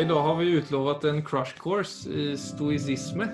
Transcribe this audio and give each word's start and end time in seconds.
idag 0.00 0.22
har 0.22 0.36
vi 0.36 0.50
utlovet 0.56 1.04
en 1.04 1.22
crush 1.24 1.58
course 1.60 2.10
i 2.10 2.36
stoisisme. 2.36 3.26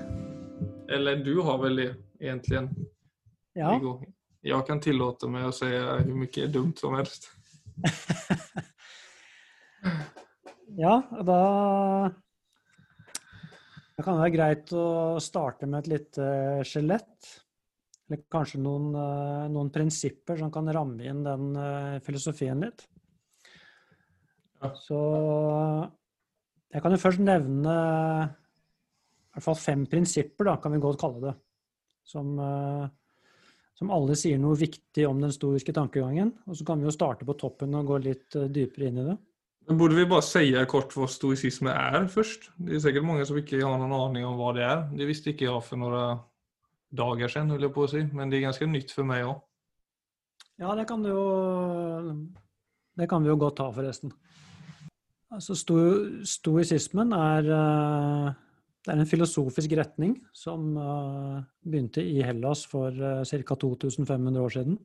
Eller 0.91 1.17
du 1.17 1.41
har 1.41 1.59
vel 1.63 1.77
det 1.77 1.95
egentlig? 2.21 2.69
Ja. 3.55 3.73
Jeg 3.73 4.13
Jag 4.41 4.67
kan 4.67 4.81
meg 5.29 5.47
å 5.47 5.53
si 5.55 5.67
säga 5.67 5.99
mye 6.07 6.43
er 6.43 6.53
dumt 6.53 6.79
som 6.79 6.95
helst. 6.95 7.31
ja, 10.85 11.03
da 11.23 12.11
Det 13.97 14.05
kan 14.05 14.19
være 14.19 14.35
greit 14.35 14.73
å 14.73 15.19
starte 15.23 15.67
med 15.67 15.85
et 15.85 15.93
lite 15.95 16.25
skjelett. 16.67 17.31
Eller 18.07 18.23
kanskje 18.31 18.61
noen, 18.63 18.91
eh, 18.95 19.47
noen 19.51 19.71
prinsipper 19.71 20.39
som 20.39 20.51
kan 20.53 20.69
ramme 20.71 21.07
inn 21.07 21.25
den 21.27 21.57
eh, 21.57 22.01
filosofien 22.07 22.61
litt. 22.63 22.87
Ja. 24.61 24.75
Så 24.79 25.01
jeg 26.73 26.83
kan 26.83 26.95
jo 26.95 27.01
først 27.01 27.23
nevne 27.23 27.75
i 28.27 29.37
hvert 29.37 29.45
fall 29.45 29.59
fem 29.61 29.85
prinsipper, 29.91 30.49
da, 30.49 30.57
kan 30.61 30.73
vi 30.73 30.81
godt 30.81 31.01
kalle 31.01 31.21
det. 31.23 31.35
Som, 32.07 32.39
eh, 32.41 32.87
som 33.77 33.91
alle 33.93 34.17
sier 34.17 34.39
noe 34.41 34.57
viktig 34.57 35.05
om 35.09 35.21
den 35.21 35.35
stoiske 35.35 35.75
tankegangen. 35.77 36.33
Og 36.47 36.57
så 36.57 36.65
kan 36.65 36.81
vi 36.81 36.89
jo 36.89 36.95
starte 36.95 37.27
på 37.29 37.37
toppen 37.37 37.75
og 37.77 37.91
gå 37.91 37.99
litt 38.07 38.37
eh, 38.39 38.49
dypere 38.49 38.89
inn 38.89 39.03
i 39.03 39.09
det. 39.11 39.17
Men 39.67 39.81
Burde 39.81 39.99
vi 39.99 40.07
bare 40.07 40.23
si 40.23 40.53
kort 40.71 40.95
hva 40.95 41.09
stoisisme 41.11 41.73
er 41.75 42.07
først? 42.09 42.53
Det 42.57 42.77
er 42.77 42.83
sikkert 42.85 43.09
mange 43.09 43.27
som 43.27 43.37
ikke 43.37 43.61
har 43.61 43.77
noen 43.81 43.93
aning 43.99 44.25
om 44.25 44.39
hva 44.39 44.55
det 44.55 44.65
er. 44.65 44.85
Det 44.95 45.09
visste 45.11 45.33
ikke 45.33 45.49
jeg 45.49 45.65
for 45.67 45.83
noen 45.83 46.23
dager 46.97 47.33
siden, 47.33 47.51
vil 47.53 47.67
jeg 47.67 47.75
på 47.75 47.85
å 47.85 47.91
si. 47.91 48.05
Men 48.15 48.31
det 48.31 48.39
er 48.39 48.47
ganske 48.47 48.71
nytt 48.71 48.95
for 48.95 49.09
meg 49.09 49.27
òg. 49.27 49.43
Ja, 50.63 50.73
det 50.79 50.87
kan 50.89 51.03
du 51.05 51.11
jo 51.11 51.25
Det 52.97 53.09
kan 53.11 53.23
vi 53.23 53.29
jo 53.29 53.37
godt 53.37 53.59
ta, 53.59 53.69
forresten. 53.75 54.15
Altså, 55.35 55.57
sto, 55.59 55.77
stoisismen 56.23 57.13
er 57.17 57.49
eh, 57.51 58.35
er 58.87 59.01
en 59.01 59.09
filosofisk 59.09 59.73
retning 59.79 60.15
som 60.35 60.77
eh, 60.79 61.39
begynte 61.67 62.05
i 62.05 62.21
Hellas 62.25 62.65
for 62.71 62.95
uh, 62.95 63.25
ca. 63.27 63.57
2500 63.59 64.43
år 64.43 64.55
siden. 64.55 64.77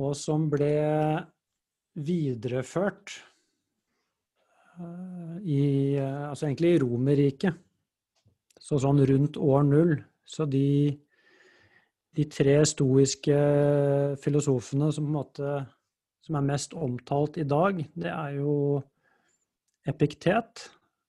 Og 0.00 0.14
som 0.16 0.46
ble 0.48 0.70
videreført 1.98 3.12
eh, 4.78 5.36
i 5.42 5.62
eh, 5.98 6.28
Altså 6.30 6.46
egentlig 6.46 6.76
i 6.76 6.80
Romerriket. 6.80 7.58
Så 8.60 8.78
sånn 8.80 9.02
rundt 9.08 9.36
år 9.40 9.64
null. 9.66 9.94
Så 10.24 10.46
de 10.48 10.96
de 12.16 12.24
tre 12.26 12.56
stoiske 12.66 13.36
filosofene 14.18 14.88
som, 14.90 15.04
på 15.06 15.10
en 15.12 15.14
måte, 15.14 15.50
som 16.24 16.36
er 16.38 16.46
mest 16.46 16.74
omtalt 16.76 17.38
i 17.40 17.46
dag, 17.48 17.80
det 17.96 18.10
er 18.12 18.36
jo 18.40 18.54
Epiktet, 19.88 20.66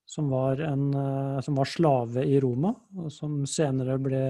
som 0.08 0.30
var, 0.32 0.62
en, 0.64 0.94
eh, 0.96 1.42
som 1.44 1.58
var 1.60 1.68
slave 1.68 2.24
i 2.28 2.40
Roma, 2.40 2.72
og 2.98 3.12
som 3.12 3.42
senere 3.48 3.98
ble 4.00 4.24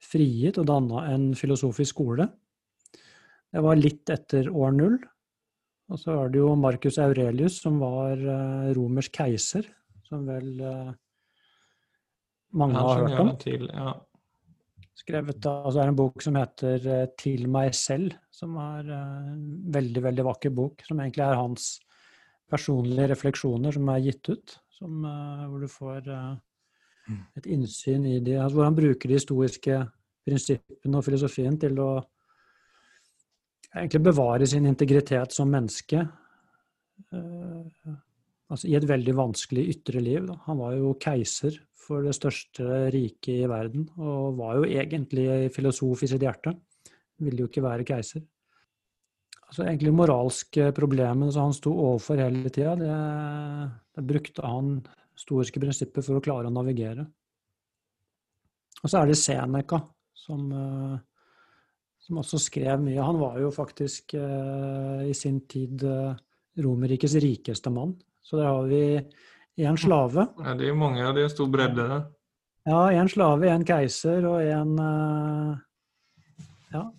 frigitt 0.00 0.58
og 0.58 0.66
danna 0.70 1.04
en 1.12 1.30
filosofisk 1.38 1.94
skole. 1.94 2.26
Det 3.50 3.62
var 3.62 3.78
litt 3.78 4.10
etter 4.10 4.50
år 4.50 4.74
null. 4.74 4.98
Og 5.90 5.98
så 5.98 6.14
var 6.14 6.30
det 6.30 6.38
jo 6.38 6.52
Marcus 6.58 7.00
Aurelius, 7.02 7.58
som 7.64 7.80
var 7.82 8.18
eh, 8.18 8.70
romersk 8.76 9.16
keiser, 9.22 9.66
som 10.06 10.26
vel 10.28 10.60
eh, 10.62 10.92
mange 12.54 12.78
har 12.78 13.02
hørt 13.06 13.22
om. 13.24 13.32
Ja. 13.66 13.94
Skrevet 15.00 15.46
altså 15.48 15.76
det 15.78 15.84
er 15.84 15.92
en 15.92 15.98
bok 15.98 16.24
som 16.24 16.36
heter 16.38 16.88
eh, 16.94 17.06
'Til 17.18 17.46
meg 17.48 17.74
selv', 17.76 18.16
som 18.30 18.56
er 18.60 18.90
eh, 18.90 19.30
en 19.32 19.46
veldig, 19.72 20.02
veldig 20.08 20.26
vakker 20.26 20.52
bok. 20.54 20.84
Som 20.86 21.00
egentlig 21.00 21.24
er 21.26 21.40
hans 21.40 21.72
personlige 22.50 23.10
refleksjoner 23.12 23.76
som 23.76 23.88
er 23.92 24.04
gitt 24.04 24.28
ut. 24.28 24.56
Som, 24.76 25.04
eh, 25.04 25.46
hvor 25.48 25.60
du 25.60 25.68
får 25.70 26.08
eh, 26.08 26.36
et 27.36 27.46
innsyn 27.46 28.06
i 28.06 28.18
de, 28.20 28.36
altså 28.38 28.60
hvor 28.60 28.68
han 28.68 28.78
bruker 28.78 29.08
de 29.08 29.18
historiske 29.18 29.80
prinsippene 30.26 30.98
og 30.98 31.06
filosofien 31.06 31.56
til 31.58 31.80
å 31.80 31.90
egentlig 33.70 34.02
bevare 34.10 34.46
sin 34.50 34.66
integritet 34.66 35.32
som 35.32 35.50
menneske. 35.50 36.04
Eh, 38.50 38.54
altså 38.54 38.68
I 38.68 38.76
et 38.78 38.88
veldig 38.90 39.16
vanskelig 39.16 39.66
ytre 39.76 40.02
liv. 40.02 40.26
Da. 40.26 40.40
Han 40.48 40.58
var 40.60 40.74
jo 40.76 40.96
keiser 41.00 41.60
for 41.80 42.04
det 42.06 42.14
største 42.14 42.90
riket 42.92 43.46
i 43.46 43.48
verden, 43.50 43.88
og 43.98 44.36
var 44.38 44.60
jo 44.60 44.68
egentlig 44.68 45.50
filosof 45.54 46.04
i 46.04 46.10
sitt 46.10 46.22
hjerte. 46.22 46.54
Ville 47.20 47.44
jo 47.44 47.50
ikke 47.50 47.64
være 47.64 47.86
keiser. 47.88 48.22
Altså 49.50 49.64
egentlig 49.64 49.90
moralske 49.96 50.68
problemene 50.76 51.32
som 51.34 51.48
han 51.48 51.56
sto 51.56 51.72
overfor 51.74 52.20
hele 52.22 52.52
tida, 52.54 52.76
det, 52.78 52.98
det 53.96 54.04
brukte 54.06 54.46
han 54.46 54.76
historiske 55.16 55.60
prinsipper 55.60 56.04
for 56.06 56.20
å 56.20 56.22
klare 56.22 56.46
å 56.46 56.54
navigere. 56.54 57.08
Og 58.80 58.88
så 58.88 59.00
er 59.00 59.10
det 59.10 59.18
Seneca, 59.20 59.80
som, 60.16 60.46
eh, 60.54 60.98
som 62.06 62.20
også 62.22 62.40
skrev 62.40 62.80
mye. 62.84 63.02
Han 63.02 63.18
var 63.20 63.40
jo 63.42 63.50
faktisk 63.52 64.14
eh, 64.14 65.08
i 65.10 65.16
sin 65.16 65.42
tid 65.50 65.82
eh, 65.84 66.14
Romerrikets 66.60 67.18
rikeste 67.20 67.72
mann. 67.74 67.96
Så 68.22 68.36
der 68.36 68.46
har 68.46 68.66
vi 68.68 69.00
én 69.58 69.76
slave. 69.76 70.26
Ja, 70.38 70.54
det 70.54 70.68
mange 70.72 70.74
många, 70.74 71.12
det 71.12 71.20
är 71.20 71.24
en 71.24 71.30
stor 71.30 71.46
bredde. 71.48 71.86
Ja, 72.64 72.90
én 72.92 73.08
slave, 73.08 73.46
én 73.48 73.64
keiser 73.66 74.24
og 74.26 74.40
én 74.42 74.78
eh, 74.78 75.56
Ja. 76.72 76.92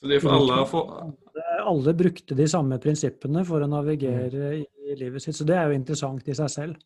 Så 0.00 0.06
det 0.08 0.16
är 0.16 0.28
alle 0.28 0.52
alla, 0.52 0.66
få- 0.66 1.12
Alle 1.64 1.94
brukte 1.94 2.34
de 2.34 2.48
samme 2.48 2.78
prinsippene 2.78 3.44
for 3.46 3.60
å 3.62 3.68
navigere 3.70 4.56
i 4.58 4.66
i 4.92 4.96
livet 4.98 5.22
sitt, 5.22 5.36
så 5.36 5.44
det 5.46 5.54
er 5.56 5.68
jo 5.70 5.76
interessant 5.78 6.26
i 6.28 6.34
seg 6.34 6.50
selv. 6.50 6.76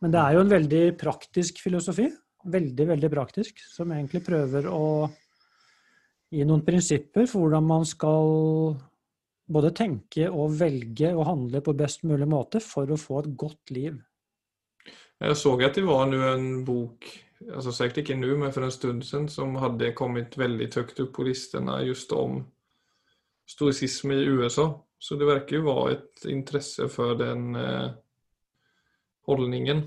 Men 0.00 0.10
det 0.10 0.18
er 0.20 0.32
jo 0.34 0.40
en 0.40 0.48
veldig 0.48 0.98
praktisk 0.98 1.60
filosofi. 1.62 2.08
Veldig, 2.44 2.86
veldig 2.88 3.10
praktisk, 3.12 3.60
som 3.70 3.92
egentlig 3.92 4.24
prøver 4.24 4.66
å 4.66 5.10
gi 6.32 6.42
noen 6.48 6.64
prinsipper 6.64 7.28
for 7.30 7.44
hvordan 7.44 7.62
man 7.68 7.84
skal 7.84 8.74
både 9.46 9.74
tenke 9.76 10.28
og 10.30 10.56
velge 10.58 11.10
og 11.12 11.26
handle 11.28 11.60
på 11.64 11.74
best 11.76 12.04
mulig 12.08 12.28
måte 12.30 12.62
for 12.64 12.88
å 12.88 13.00
få 13.00 13.20
et 13.22 13.34
godt 13.36 13.74
liv. 13.74 13.98
Jeg 15.20 15.36
så 15.38 15.52
at 15.62 15.76
det 15.76 15.84
var 15.86 16.08
nu 16.10 16.18
en 16.26 16.48
bok, 16.66 17.06
altså 17.46 17.72
sikkert 17.72 18.02
ikke 18.02 18.16
nå, 18.18 18.34
men 18.40 18.52
for 18.52 18.66
en 18.66 18.74
stund 18.74 19.04
siden, 19.06 19.28
som 19.32 19.54
hadde 19.62 19.94
kommet 19.96 20.36
veldig 20.38 20.68
høyt 20.74 21.04
opp 21.04 21.12
på 21.16 21.26
listene 21.28 21.78
just 21.86 22.12
om 22.12 22.42
stoicism 23.48 24.12
i 24.16 24.24
USA. 24.26 24.72
Så 24.98 25.18
det 25.20 25.28
virker 25.28 25.58
jo 25.58 25.66
være 25.68 25.98
et 25.98 26.26
interesse 26.32 26.88
for 26.88 27.16
den 27.20 27.52
eh, 27.60 27.92
holdningen. 29.28 29.84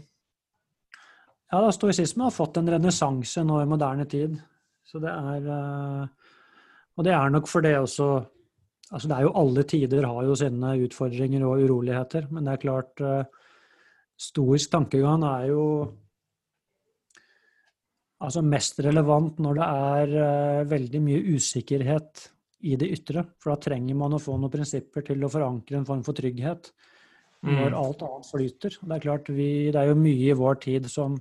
Ja, 1.48 1.62
da, 1.64 1.72
stoisisme 1.74 2.28
har 2.28 2.36
fått 2.36 2.60
en 2.60 2.70
renessanse 2.70 3.42
nå 3.48 3.62
i 3.64 3.70
moderne 3.70 4.06
tid. 4.10 4.36
Så 4.86 5.02
det 5.04 5.12
er 5.12 5.48
eh, 5.54 6.34
Og 6.98 7.06
det 7.06 7.14
er 7.14 7.30
nok 7.34 7.48
for 7.50 7.66
det 7.66 7.76
også 7.80 8.08
Altså, 8.92 9.08
det 9.10 9.18
er 9.18 9.26
jo 9.26 9.36
alle 9.36 9.64
tider 9.68 10.06
har 10.08 10.24
jo 10.24 10.36
sine 10.40 10.74
utfordringer 10.86 11.44
og 11.44 11.64
uroligheter, 11.66 12.30
men 12.32 12.48
det 12.48 12.54
er 12.56 12.64
klart 12.64 13.04
eh, 13.04 13.44
Stoisk 14.18 14.72
tankegang 14.74 15.22
er 15.28 15.44
jo 15.52 15.64
altså 18.26 18.42
mest 18.42 18.80
relevant 18.82 19.38
når 19.44 19.60
det 19.60 19.68
er 19.68 20.14
eh, 20.24 20.62
veldig 20.72 21.02
mye 21.06 21.36
usikkerhet 21.36 22.24
i 22.66 22.74
det 22.82 22.90
ytre. 22.96 23.22
For 23.38 23.54
da 23.54 23.60
trenger 23.68 24.00
man 24.00 24.18
å 24.18 24.22
få 24.22 24.40
noen 24.40 24.54
prinsipper 24.54 25.06
til 25.06 25.22
å 25.22 25.30
forankre 25.30 25.78
en 25.78 25.86
form 25.86 26.02
for 26.08 26.18
trygghet 26.18 26.72
når 27.46 27.70
Mm. 27.70 27.78
alt 27.78 28.02
annet 28.02 28.26
flyter. 28.26 28.78
Det 28.82 28.96
er 28.96 29.00
klart, 29.04 29.28
vi, 29.30 29.70
det 29.70 29.78
er 29.78 29.92
jo 29.92 29.96
mye 29.96 30.32
i 30.32 30.34
vår 30.34 30.56
tid 30.64 30.88
som 30.90 31.20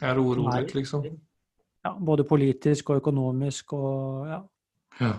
Er 0.00 0.16
urolig, 0.16 0.72
liksom. 0.74 1.04
ja, 1.84 1.92
både 1.92 2.24
politisk 2.24 2.90
og 2.90 3.02
økonomisk 3.02 3.74
og 3.76 4.26
ja. 4.30 4.40
Ja. 5.00 5.12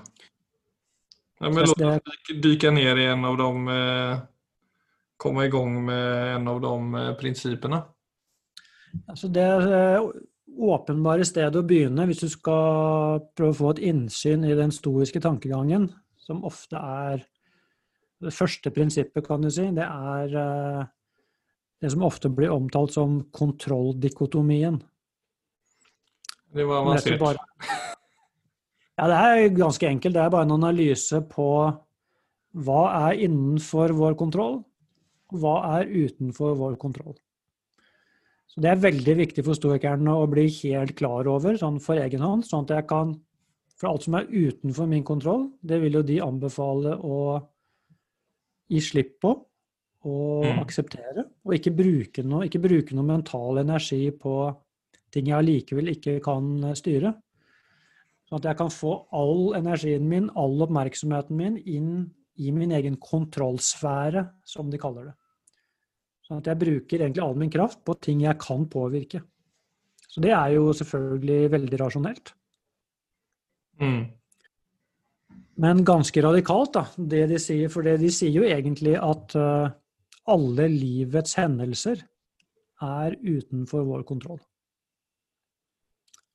Ja, 1.42 1.50
men 1.50 1.64
låt 1.66 1.78
oss 1.78 2.18
dyka- 2.44 2.72
ner 2.72 2.96
i 3.02 3.06
en 3.06 3.26
av 3.26 3.38
de, 3.38 3.68
eh, 3.68 4.20
komma 5.18 5.46
igång 5.46 5.86
med 5.86 6.36
en 6.36 6.48
av 6.48 6.62
de 6.62 6.96
eh, 6.96 7.14
principerna. 7.18 7.84
Altså 9.08 9.28
det 9.32 9.48
eh, 9.72 10.02
åpenbare 10.60 11.26
stedet 11.26 11.56
å 11.56 11.66
begynne 11.66 12.06
hvis 12.10 12.20
du 12.26 12.30
skal 12.30 13.22
prøve 13.38 13.54
å 13.56 13.58
få 13.58 13.70
et 13.72 13.84
innsyn 13.90 14.44
i 14.46 14.56
den 14.58 14.72
stoiske 14.76 15.22
tankegangen, 15.24 15.90
som 16.22 16.44
ofte 16.46 16.78
er 16.78 17.24
det 18.22 18.34
første 18.36 18.70
prinsippet, 18.70 19.26
kan 19.26 19.42
du 19.42 19.50
si, 19.50 19.64
det 19.74 19.88
er 19.88 20.36
eh, 20.38 20.84
det 21.82 21.90
som 21.92 22.04
ofte 22.06 22.30
blir 22.30 22.52
omtalt 22.54 22.94
som 22.94 23.24
kontrolldikotomien. 23.34 24.82
Det 26.54 26.66
var 26.68 26.84
Som 26.84 26.92
rett 26.94 27.00
og 27.00 27.08
slett 27.08 27.22
avancerat. 27.22 27.40
bare- 27.40 27.98
Ja, 29.00 29.08
det 29.08 29.18
er 29.18 29.56
ganske 29.56 29.88
enkelt. 29.88 30.14
Det 30.14 30.22
er 30.22 30.30
bare 30.34 30.46
en 30.48 30.58
analyse 30.58 31.22
på 31.32 31.48
hva 32.52 32.82
er 33.10 33.22
innenfor 33.26 33.94
vår 33.96 34.18
kontroll, 34.20 34.60
og 35.32 35.40
hva 35.40 35.80
er 35.80 35.92
utenfor 35.92 36.58
vår 36.60 36.76
kontroll. 36.82 37.16
Så 38.52 38.60
Det 38.62 38.68
er 38.68 38.84
veldig 38.84 39.16
viktig 39.16 39.46
for 39.46 39.56
stoikerne 39.56 40.12
å 40.12 40.28
bli 40.28 40.50
helt 40.50 40.98
klar 41.00 41.28
over 41.32 41.56
sånn 41.56 41.80
for 41.80 41.96
egen 41.96 42.20
hånd, 42.20 42.44
sånn 42.44 42.68
at 42.68 42.76
jeg 42.82 42.88
kan 42.88 43.20
For 43.82 43.90
alt 43.90 44.04
som 44.04 44.14
er 44.14 44.28
utenfor 44.30 44.86
min 44.86 45.02
kontroll, 45.04 45.48
det 45.66 45.80
vil 45.82 45.94
jo 45.94 46.02
de 46.06 46.20
anbefale 46.22 46.92
å 47.02 47.42
gi 48.70 48.78
slipp 48.80 49.20
på. 49.20 49.32
og 50.04 50.46
Mm. 50.46 50.60
akseptere. 50.62 51.26
Og 51.46 51.54
ikke 51.54 51.76
bruke, 51.76 52.24
noe, 52.24 52.46
ikke 52.46 52.62
bruke 52.62 52.94
noe 52.94 53.06
mental 53.06 53.58
energi 53.58 54.12
på 54.12 54.56
ting 55.12 55.26
jeg 55.26 55.36
allikevel 55.36 55.90
ikke 55.96 56.22
kan 56.24 56.74
styre. 56.74 57.16
Sånn 58.32 58.40
at 58.40 58.46
jeg 58.48 58.58
kan 58.62 58.70
få 58.72 58.94
all 59.12 59.58
energien 59.58 60.06
min, 60.08 60.30
all 60.40 60.62
oppmerksomheten 60.64 61.36
min, 61.36 61.58
inn 61.68 62.06
i 62.40 62.54
min 62.56 62.72
egen 62.72 62.96
kontrollsfære, 62.96 64.24
som 64.48 64.70
de 64.72 64.80
kaller 64.80 65.10
det. 65.10 65.16
Sånn 66.24 66.40
at 66.40 66.48
jeg 66.48 66.62
bruker 66.62 67.02
egentlig 67.04 67.26
all 67.26 67.36
min 67.36 67.52
kraft 67.52 67.82
på 67.84 67.98
ting 68.00 68.22
jeg 68.24 68.40
kan 68.40 68.64
påvirke. 68.72 69.20
Så 70.08 70.24
det 70.24 70.32
er 70.32 70.54
jo 70.56 70.72
selvfølgelig 70.80 71.52
veldig 71.58 71.80
rasjonelt. 71.82 72.32
Mm. 73.84 74.06
Men 75.60 75.84
ganske 75.84 76.24
radikalt, 76.24 76.72
da, 76.78 76.86
det 76.96 77.26
de 77.34 77.40
sier. 77.50 77.68
For 77.74 77.84
det 77.84 77.98
de 78.00 78.14
sier 78.16 78.32
jo 78.32 78.48
egentlig 78.48 78.96
at 78.96 79.36
eh, 79.36 79.76
alle 80.32 80.70
livets 80.72 81.36
hendelser 81.36 82.00
er 82.82 83.20
utenfor 83.20 83.84
vår 83.92 84.08
kontroll. 84.08 84.40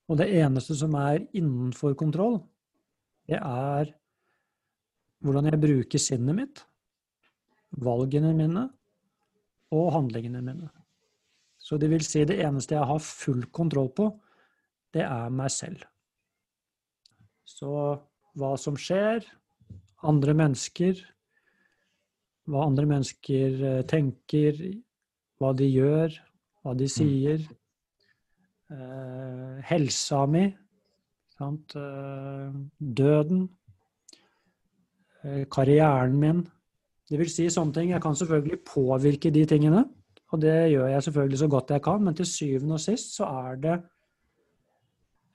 Og 0.07 0.21
det 0.21 0.29
eneste 0.39 0.77
som 0.79 0.95
er 0.99 1.25
innenfor 1.35 1.97
kontroll, 1.99 2.39
det 3.27 3.41
er 3.41 3.91
hvordan 5.25 5.49
jeg 5.51 5.63
bruker 5.63 6.03
sinnet 6.03 6.37
mitt, 6.39 6.63
valgene 7.83 8.31
mine 8.37 8.69
og 9.75 9.89
handlingene 9.97 10.43
mine. 10.45 10.71
Så 11.59 11.81
det 11.83 11.91
vil 11.91 12.05
si 12.07 12.23
det 12.29 12.39
eneste 12.45 12.77
jeg 12.77 12.87
har 12.87 13.03
full 13.03 13.43
kontroll 13.51 13.91
på, 13.97 14.13
det 14.95 15.03
er 15.03 15.33
meg 15.35 15.51
selv. 15.51 15.83
Så 17.47 17.73
hva 18.39 18.53
som 18.61 18.79
skjer, 18.79 19.27
andre 20.07 20.35
mennesker, 20.39 21.01
hva 22.47 22.67
andre 22.69 22.87
mennesker 22.87 23.63
eh, 23.71 23.83
tenker, 23.91 24.61
hva 25.41 25.51
de 25.57 25.67
gjør, 25.67 26.15
hva 26.63 26.75
de 26.79 26.89
sier, 26.91 27.43
eh, 28.73 29.57
helsa 29.71 30.25
mi, 30.31 30.45
sant? 31.37 31.77
Eh, 31.77 32.53
døden, 32.79 33.49
eh, 35.23 35.45
karrieren 35.51 36.17
min. 36.19 36.45
Det 37.07 37.19
vil 37.21 37.31
si 37.31 37.47
sånne 37.53 37.75
ting. 37.75 37.91
Jeg 37.95 38.03
kan 38.03 38.17
selvfølgelig 38.19 38.65
påvirke 38.67 39.31
de 39.31 39.45
tingene, 39.47 39.85
og 40.33 40.41
det 40.43 40.73
gjør 40.73 40.89
jeg 40.91 41.03
selvfølgelig 41.07 41.39
så 41.39 41.49
godt 41.49 41.71
jeg 41.71 41.83
kan, 41.83 42.03
men 42.03 42.15
til 42.19 42.27
syvende 42.27 42.75
og 42.75 42.83
sist 42.83 43.15
så 43.15 43.29
er 43.47 43.61
det 43.63 43.77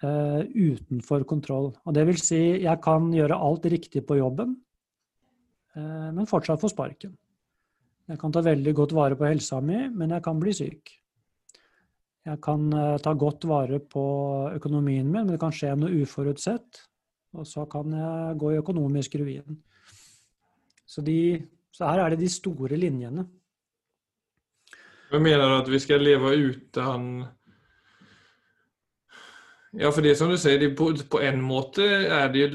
eh, 0.04 0.42
utenfor 0.52 1.24
kontroll. 1.30 1.72
Og 1.86 1.96
det 1.96 2.06
vil 2.10 2.20
si, 2.20 2.42
jeg 2.64 2.78
kan 2.84 3.12
gjøre 3.16 3.40
alt 3.40 3.68
riktig 3.72 4.04
på 4.08 4.20
jobben, 4.20 4.58
eh, 5.76 6.10
men 6.12 6.28
fortsatt 6.28 6.62
få 6.62 6.72
sparken. 6.72 7.16
Jeg 8.12 8.20
kan 8.20 8.34
ta 8.34 8.44
veldig 8.44 8.74
godt 8.76 8.96
vare 8.98 9.16
på 9.16 9.30
helsa 9.30 9.62
mi, 9.64 9.86
men 9.88 10.12
jeg 10.12 10.24
kan 10.26 10.40
bli 10.42 10.52
syk. 10.56 10.92
Jeg 12.22 12.38
kan 12.46 12.70
eh, 12.78 13.00
ta 13.02 13.16
godt 13.18 13.48
vare 13.50 13.80
på 13.82 14.06
økonomien 14.54 15.08
min, 15.08 15.12
men 15.16 15.34
det 15.34 15.40
kan 15.42 15.54
skje 15.56 15.74
noe 15.80 16.04
uforutsett, 16.04 16.84
og 17.34 17.48
så 17.50 17.66
kan 17.72 17.96
jeg 17.98 18.38
gå 18.38 18.54
i 18.54 18.62
økonomisk 18.62 19.18
ruin. 19.22 19.58
Så, 20.86 21.02
de, 21.02 21.40
så 21.74 21.90
her 21.90 22.04
er 22.04 22.14
det 22.14 22.22
de 22.22 22.30
store 22.30 22.78
linjene. 22.78 23.26
Men 25.12 25.24
mener 25.26 25.50
du 25.50 25.58
at 25.58 25.70
vi 25.72 25.80
skal 25.82 26.04
leve 26.04 26.36
uten 26.38 27.14
Ja, 29.72 29.88
for 29.88 30.04
det 30.04 30.18
som 30.20 30.28
du 30.28 30.36
sier, 30.36 30.66
på, 30.76 30.90
på 31.08 31.20
en 31.24 31.40
måte 31.40 31.86
det 32.34 32.42
ju, 32.42 32.48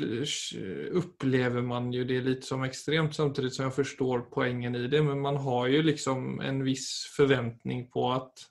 upplever 1.00 1.64
man 1.64 1.88
jo 1.94 2.04
det 2.04 2.18
litt 2.26 2.44
som 2.44 2.64
ekstremt, 2.66 3.16
samtidig 3.16 3.54
som 3.54 3.64
jeg 3.64 3.76
forstår 3.78 4.26
poengen 4.34 4.76
i 4.76 4.84
det. 4.92 5.00
Men 5.00 5.22
man 5.24 5.40
har 5.40 5.70
jo 5.72 5.80
liksom 5.80 6.42
en 6.44 6.60
viss 6.64 7.08
forventning 7.16 7.86
på 7.88 8.10
att 8.12 8.44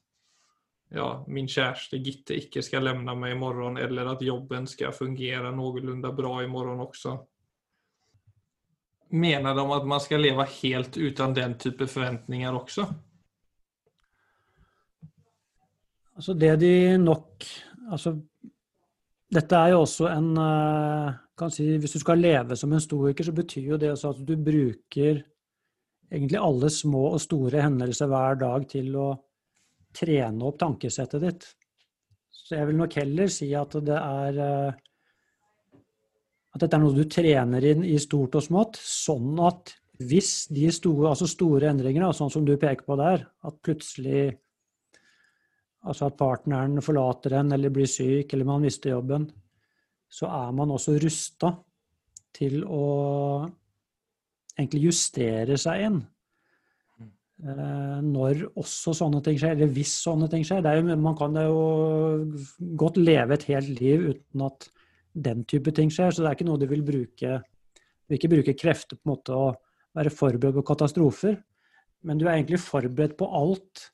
ja, 0.94 1.08
min 1.28 1.48
kjæreste 1.50 1.98
Gitte 2.04 2.38
ikke 2.38 2.62
skal 2.64 2.86
lemne 2.86 3.12
lämna 3.12 3.32
i 3.32 3.40
morgen, 3.40 3.78
eller 3.78 4.12
at 4.14 4.22
jobben 4.22 4.68
skal 4.68 4.94
fungere 4.94 5.52
noenlunde 5.52 6.12
bra 6.16 6.44
i 6.44 6.48
morgen 6.48 6.80
også. 6.80 7.18
Mener 9.16 9.56
de 9.56 9.66
at 9.76 9.88
man 9.88 10.00
skal 10.00 10.22
leve 10.22 10.46
helt 10.62 10.98
uten 10.98 11.36
den 11.36 11.58
type 11.58 11.88
forventninger 11.88 12.54
også? 12.54 12.86
Altså 16.16 16.34
det 16.34 16.60
de 16.60 16.98
nok 16.98 17.44
Altså 17.92 18.16
dette 19.36 19.58
er 19.58 19.74
jo 19.74 19.82
også 19.84 20.08
en 20.10 20.38
eh, 20.42 21.14
kan 21.38 21.52
si, 21.54 21.68
Hvis 21.78 21.98
du 21.98 22.00
skal 22.02 22.22
leve 22.24 22.56
som 22.58 22.74
en 22.74 22.82
stoiker, 22.82 23.24
så 23.24 23.34
betyr 23.36 23.74
jo 23.74 23.78
det 23.78 23.92
også 23.92 24.14
at 24.14 24.22
du 24.26 24.36
bruker 24.38 25.22
egentlig 26.12 26.40
alle 26.40 26.70
små 26.70 27.10
og 27.16 27.22
store 27.22 27.62
hendelser 27.66 28.10
hver 28.10 28.40
dag 28.40 28.68
til 28.72 28.96
å 28.96 29.10
trene 29.95 30.47
opp 30.47 30.59
tankesettet 30.62 31.24
ditt. 31.24 31.47
Så 32.30 32.59
jeg 32.59 32.69
vil 32.69 32.77
nok 32.77 32.97
heller 33.00 33.31
si 33.31 33.50
at 33.57 33.77
det 33.86 33.97
er 33.97 34.42
eh, 34.45 34.81
at 36.56 36.63
dette 36.63 36.77
er 36.77 36.83
noe 36.86 36.95
du 36.95 37.03
trener 37.12 37.65
inn 37.68 37.83
i 37.83 37.97
stort 38.00 38.38
og 38.39 38.45
smått, 38.45 38.77
sånn 38.80 39.36
at 39.44 39.74
hvis 40.00 40.47
de 40.56 40.69
store, 40.71 41.09
altså 41.12 41.27
store 41.27 41.68
endringene, 41.71 42.13
sånn 42.15 42.31
som 42.31 42.45
du 42.47 42.53
peker 42.59 42.88
på 42.88 42.97
der, 43.00 43.27
at 43.45 43.62
plutselig 43.65 44.33
Altså 45.86 46.07
at 46.07 46.15
partneren 46.18 46.81
forlater 46.81 47.36
en 47.38 47.53
eller 47.53 47.69
blir 47.69 47.86
syk 47.86 48.31
eller 48.33 48.48
man 48.50 48.63
mister 48.63 48.89
jobben, 48.89 49.27
så 50.09 50.25
er 50.33 50.56
man 50.57 50.71
også 50.74 50.95
rusta 50.98 51.51
til 52.33 52.63
å 52.65 52.86
egentlig 54.56 54.88
justere 54.88 55.59
seg 55.62 55.83
inn. 55.86 56.00
Når 57.36 58.46
også 58.56 58.94
sånne 58.96 59.20
ting 59.24 59.36
skjer, 59.40 59.58
eller 59.58 59.72
hvis 59.76 59.92
sånne 60.06 60.30
ting 60.32 60.46
skjer. 60.48 60.64
Jo, 60.78 60.96
man 60.96 61.18
kan 61.20 61.36
jo 61.36 61.58
godt 62.80 63.00
leve 63.02 63.36
et 63.36 63.44
helt 63.50 63.74
liv 63.76 64.06
uten 64.14 64.46
at 64.46 64.70
den 65.16 65.44
type 65.48 65.72
ting 65.76 65.92
skjer, 65.92 66.12
så 66.12 66.24
det 66.24 66.30
er 66.30 66.38
ikke 66.38 66.48
noe 66.48 66.60
du 66.60 66.68
vil 66.68 66.84
bruke 66.84 67.42
Du 67.44 68.14
vil 68.14 68.20
ikke 68.20 68.32
bruke 68.36 68.56
krefter 68.60 69.00
på 69.00 69.08
en 69.08 69.14
måte 69.16 69.36
å 69.36 69.50
være 69.96 70.12
forberedt 70.14 70.60
på 70.60 70.64
katastrofer, 70.68 71.38
men 72.06 72.20
du 72.20 72.28
er 72.28 72.36
egentlig 72.36 72.60
forberedt 72.62 73.16
på 73.18 73.26
alt 73.34 73.88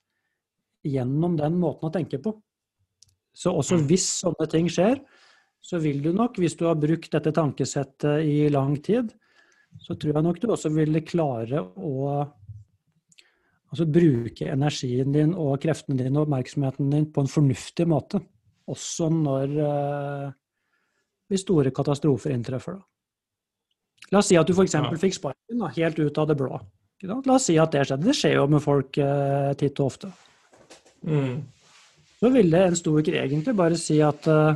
gjennom 0.83 1.37
den 1.39 1.55
måten 1.61 1.87
å 1.87 1.93
tenke 1.93 2.19
på. 2.19 2.33
Så 3.31 3.53
også 3.55 3.77
hvis 3.87 4.09
sånne 4.19 4.49
ting 4.51 4.67
skjer, 4.67 4.99
så 5.61 5.79
vil 5.79 6.01
du 6.03 6.09
nok, 6.11 6.41
hvis 6.41 6.57
du 6.59 6.65
har 6.67 6.79
brukt 6.81 7.13
dette 7.13 7.31
tankesettet 7.37 8.25
i 8.27 8.49
lang 8.51 8.75
tid, 8.83 9.13
så 9.79 9.95
tror 9.95 10.17
jeg 10.17 10.25
nok 10.25 10.41
du 10.41 10.49
også 10.51 10.73
ville 10.73 11.05
klare 11.07 11.61
å 11.63 12.25
altså 13.71 13.87
bruke 13.87 14.49
energien 14.51 15.15
din 15.15 15.33
og 15.37 15.55
kreftene 15.63 15.99
dine 15.99 16.19
og 16.19 16.27
oppmerksomheten 16.27 16.91
din 16.91 17.07
på 17.11 17.23
en 17.23 17.31
fornuftig 17.31 17.87
måte. 17.87 18.21
Også 18.71 19.07
når 19.11 19.55
eh, 19.65 20.25
hvis 21.31 21.45
store 21.45 21.71
katastrofer 21.75 22.35
inntreffer. 22.35 22.75
Da. 22.75 22.87
La 24.11 24.19
oss 24.19 24.27
si 24.31 24.37
at 24.39 24.49
du 24.49 24.53
f.eks. 24.53 24.75
Ja. 24.75 24.83
fikk 24.99 25.15
sparken 25.15 25.63
da, 25.63 25.71
helt 25.77 26.01
ut 26.01 26.19
av 26.19 26.27
det 26.27 26.35
blå. 26.39 26.59
La 27.07 27.37
oss 27.37 27.47
si 27.47 27.55
at 27.59 27.71
det 27.73 27.85
skjedde. 27.87 28.09
Det 28.09 28.17
skjer 28.17 28.35
jo 28.35 28.49
med 28.51 28.63
folk 28.63 28.99
eh, 29.01 29.53
titt 29.57 29.79
og 29.79 29.93
ofte. 29.93 30.11
Mm. 31.07 31.39
Så 32.21 32.29
ville 32.29 32.65
en 32.67 32.77
stoiker 32.77 33.17
egentlig 33.23 33.55
bare 33.57 33.77
si 33.79 33.95
at 34.05 34.27
uh, 34.29 34.53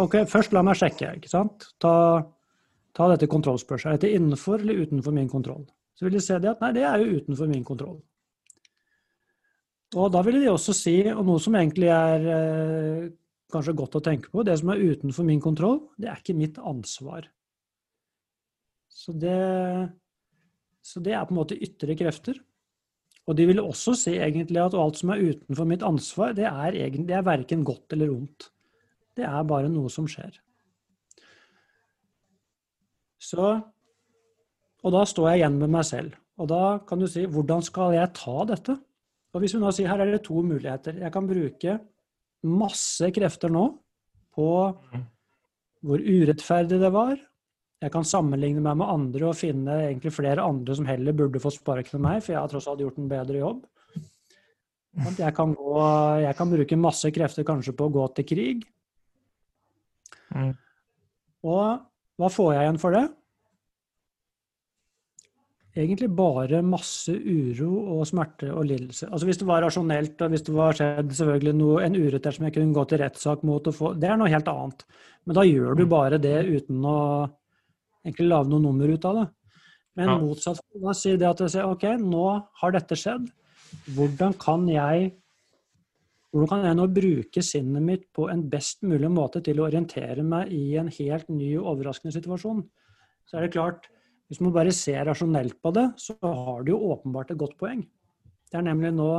OK, 0.00 0.22
først 0.30 0.54
la 0.56 0.62
meg 0.64 0.78
sjekke. 0.80 1.10
ikke 1.18 1.28
sant? 1.28 1.66
Ta, 1.82 1.92
ta 2.96 3.08
dette 3.12 3.28
kontrollspørsmålet. 3.28 3.98
Er 3.98 4.00
dette 4.00 4.16
innenfor 4.16 4.62
eller 4.62 4.86
utenfor 4.86 5.12
min 5.12 5.28
kontroll? 5.28 5.66
Så 5.96 6.04
vil 6.04 6.18
de 6.18 6.22
se 6.24 6.36
det 6.42 6.52
at 6.52 6.62
nei, 6.62 6.74
det 6.76 6.84
er 6.84 7.00
jo 7.00 7.20
utenfor 7.20 7.48
min 7.50 7.64
kontroll. 7.64 8.00
Og 9.96 10.10
da 10.12 10.20
ville 10.26 10.42
de 10.42 10.50
også 10.50 10.74
si, 10.76 10.98
og 11.12 11.22
noe 11.24 11.40
som 11.40 11.54
egentlig 11.56 11.88
er 11.94 12.26
eh, 12.34 13.04
kanskje 13.52 13.76
godt 13.78 13.96
å 13.96 14.02
tenke 14.04 14.32
på, 14.32 14.44
det 14.44 14.58
som 14.60 14.72
er 14.74 14.82
utenfor 14.82 15.26
min 15.28 15.40
kontroll, 15.40 15.78
det 15.96 16.10
er 16.10 16.20
ikke 16.20 16.36
mitt 16.36 16.58
ansvar. 16.58 17.30
Så 18.92 19.14
det, 19.16 19.38
så 20.84 21.00
det 21.04 21.14
er 21.14 21.24
på 21.28 21.34
en 21.34 21.40
måte 21.40 21.58
ytre 21.62 21.96
krefter. 21.98 22.40
Og 23.26 23.38
de 23.38 23.46
vil 23.48 23.62
også 23.62 23.94
si 23.98 24.14
egentlig 24.22 24.60
at 24.62 24.76
alt 24.78 25.00
som 25.00 25.10
er 25.14 25.22
utenfor 25.32 25.68
mitt 25.68 25.84
ansvar, 25.86 26.34
det 26.36 26.46
er, 26.46 26.76
egentlig, 26.76 27.08
det 27.08 27.16
er 27.18 27.26
verken 27.26 27.64
godt 27.66 27.96
eller 27.96 28.12
ondt. 28.14 28.50
Det 29.16 29.24
er 29.26 29.48
bare 29.48 29.70
noe 29.72 29.90
som 29.90 30.06
skjer. 30.10 30.36
Så 33.22 33.56
Og 34.86 34.94
da 34.94 35.02
står 35.08 35.32
jeg 35.32 35.42
igjen 35.42 35.58
med 35.58 35.72
meg 35.74 35.86
selv. 35.88 36.14
Og 36.38 36.48
da 36.50 36.62
kan 36.86 37.00
du 37.00 37.08
si 37.10 37.24
hvordan 37.26 37.64
skal 37.66 37.96
jeg 37.96 38.14
ta 38.14 38.36
dette? 38.52 38.76
Og 39.34 39.42
hvis 39.42 39.56
vi 39.56 39.60
nå 39.60 39.72
sier 39.74 39.90
her 39.90 40.04
er 40.04 40.12
det 40.14 40.24
to 40.24 40.40
muligheter. 40.46 41.00
Jeg 41.02 41.12
kan 41.12 41.26
bruke 41.28 41.78
masse 42.46 43.10
krefter 43.16 43.50
nå 43.52 43.66
på 44.36 44.50
hvor 45.86 46.02
urettferdig 46.02 46.78
det 46.80 46.90
var, 46.94 47.16
jeg 47.82 47.92
kan 47.92 48.06
sammenligne 48.08 48.62
meg 48.64 48.78
med 48.80 48.88
andre 48.88 49.26
og 49.28 49.36
finne 49.36 49.74
egentlig 49.90 50.14
flere 50.16 50.44
andre 50.44 50.76
som 50.78 50.86
heller 50.88 51.16
burde 51.16 51.40
få 51.42 51.52
sparken 51.52 51.98
enn 51.98 52.06
meg, 52.06 52.22
for 52.24 52.32
jeg 52.32 52.40
har 52.40 52.52
tross 52.52 52.68
alt 52.72 52.80
gjort 52.80 53.00
en 53.02 53.10
bedre 53.10 53.42
jobb. 53.42 53.66
Jeg 55.18 55.32
kan, 55.36 55.52
gå, 55.52 55.74
jeg 56.22 56.36
kan 56.38 56.52
bruke 56.54 56.78
masse 56.80 57.10
krefter 57.12 57.44
kanskje 57.44 57.74
på 57.76 57.88
å 57.88 57.92
gå 57.92 58.06
til 58.16 58.26
krig. 58.30 58.64
Mm. 60.32 60.54
Og 61.44 61.66
hva 62.16 62.30
får 62.32 62.54
jeg 62.54 62.64
igjen 62.64 62.80
for 62.80 62.96
det? 62.96 63.04
Egentlig 65.84 66.08
bare 66.16 66.62
masse 66.64 67.12
uro 67.12 67.70
og 67.96 68.06
smerte 68.08 68.48
og 68.52 68.64
lidelse. 68.68 69.08
Altså 69.10 69.28
Hvis 69.28 69.40
det 69.40 69.48
var 69.48 69.64
rasjonelt, 69.64 70.22
og 70.24 70.32
hvis 70.32 70.44
det 70.46 70.54
var 70.56 70.76
skjedd 70.78 71.10
selvfølgelig 71.18 71.54
noe, 71.58 71.80
en 71.84 71.98
urett 71.98 72.28
som 72.32 72.46
jeg 72.46 72.54
kunne 72.56 72.76
gå 72.76 72.84
til 72.88 73.02
rettssak 73.02 73.42
mot, 73.46 73.68
få, 73.74 73.92
det 74.00 74.08
er 74.10 74.20
noe 74.20 74.32
helt 74.32 74.48
annet. 74.52 74.86
Men 75.26 75.38
da 75.38 75.44
gjør 75.46 75.76
du 75.76 75.84
mm. 75.84 75.90
bare 75.92 76.20
det 76.22 76.38
uten 76.46 76.86
å 76.86 77.00
egentlig 78.06 78.30
lage 78.30 78.52
noe 78.52 78.64
nummer 78.64 78.92
ut 78.92 79.08
av 79.10 79.20
det. 79.20 79.26
Men 79.96 80.12
ja. 80.12 80.16
motsatt, 80.20 80.64
da 80.80 80.94
sier 80.96 81.20
det 81.20 81.28
at 81.28 81.44
jeg 81.44 81.54
sier, 81.56 81.68
OK, 81.68 81.86
nå 82.00 82.26
har 82.60 82.74
dette 82.74 82.98
skjedd. 83.00 83.28
Hvordan 83.96 84.36
kan 84.40 84.66
jeg 84.70 85.12
hvordan 86.36 86.50
kan 86.50 86.66
jeg 86.68 86.76
nå 86.76 86.84
bruke 86.92 87.42
sinnet 87.44 87.84
mitt 87.84 88.02
på 88.12 88.26
en 88.28 88.42
best 88.52 88.82
mulig 88.84 89.08
måte 89.08 89.40
til 89.44 89.60
å 89.60 89.68
orientere 89.70 90.20
meg 90.26 90.50
i 90.52 90.74
en 90.76 90.90
helt 90.92 91.30
ny 91.32 91.54
og 91.56 91.70
overraskende 91.70 92.12
situasjon? 92.12 92.60
Så 93.24 93.38
er 93.38 93.46
det 93.46 93.54
klart, 93.54 93.88
hvis 94.26 94.40
man 94.42 94.54
bare 94.54 94.74
ser 94.74 95.04
rasjonelt 95.06 95.60
på 95.62 95.72
det, 95.76 95.86
så 96.02 96.16
har 96.22 96.64
du 96.66 96.72
jo 96.72 96.82
åpenbart 96.92 97.30
et 97.30 97.40
godt 97.40 97.56
poeng. 97.60 97.84
Det 98.50 98.58
er 98.58 98.66
nemlig 98.66 98.92
nå 98.96 99.10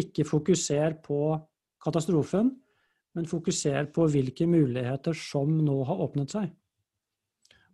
ikke 0.00 0.26
fokuser 0.26 0.96
på 1.04 1.36
katastrofen, 1.82 2.50
men 3.14 3.30
fokuser 3.30 3.88
på 3.94 4.06
hvilke 4.10 4.46
muligheter 4.46 5.16
som 5.16 5.52
nå 5.64 5.80
har 5.86 6.02
åpnet 6.06 6.34
seg. 6.34 6.50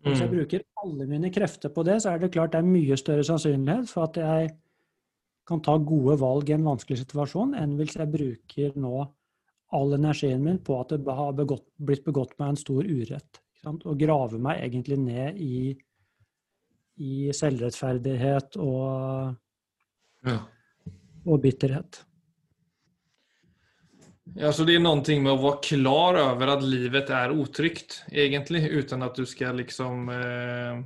Hvis 0.06 0.23
jeg 0.23 0.30
mm. 0.30 0.37
bruker 0.37 0.64
alle 0.85 1.09
mine 1.11 1.33
krefter 1.35 1.73
på 1.73 1.83
det, 1.87 1.99
så 2.02 2.12
er 2.12 2.23
det 2.23 2.33
klart 2.35 2.54
det 2.54 2.61
er 2.62 2.68
mye 2.68 2.97
større 3.00 3.25
sannsynlighet 3.26 3.90
for 3.90 4.06
at 4.06 4.21
jeg 4.21 4.52
kan 5.47 5.62
ta 5.62 5.76
gode 5.78 6.16
valg 6.21 6.50
i 6.50 6.56
en 6.56 6.66
vanskelig 6.66 7.00
situasjon, 7.02 7.54
enn 7.59 7.76
hvis 7.78 7.97
jeg 7.99 8.11
bruker 8.12 8.76
nå 8.80 9.00
all 9.76 9.97
energien 9.97 10.45
min 10.45 10.61
på 10.62 10.78
at 10.78 10.95
det 10.95 11.16
har 11.18 11.35
begått, 11.37 11.66
blitt 11.83 12.04
begått 12.06 12.37
meg 12.38 12.52
en 12.52 12.61
stor 12.61 12.87
urett. 12.87 13.40
Og 13.66 13.99
grave 13.99 14.38
meg 14.38 14.62
egentlig 14.62 14.99
ned 15.02 15.40
i 15.42 15.75
i 17.02 17.30
selvrettferdighet 17.36 18.56
og, 18.62 19.34
ja. 20.26 20.36
og 21.26 21.40
bitterhet. 21.42 22.02
Ja, 24.36 24.50
så 24.52 24.66
det 24.66 24.74
er 24.76 24.82
noe 24.82 25.20
med 25.22 25.30
å 25.32 25.38
være 25.40 25.62
klar 25.64 26.18
over 26.20 26.56
at 26.56 26.64
livet 26.66 27.12
er 27.14 27.32
utrygt, 27.32 28.02
egentlig, 28.10 28.66
uten 28.68 29.04
at 29.06 29.16
du 29.16 29.24
skal 29.28 29.56
liksom 29.62 30.10
eh, 30.12 30.84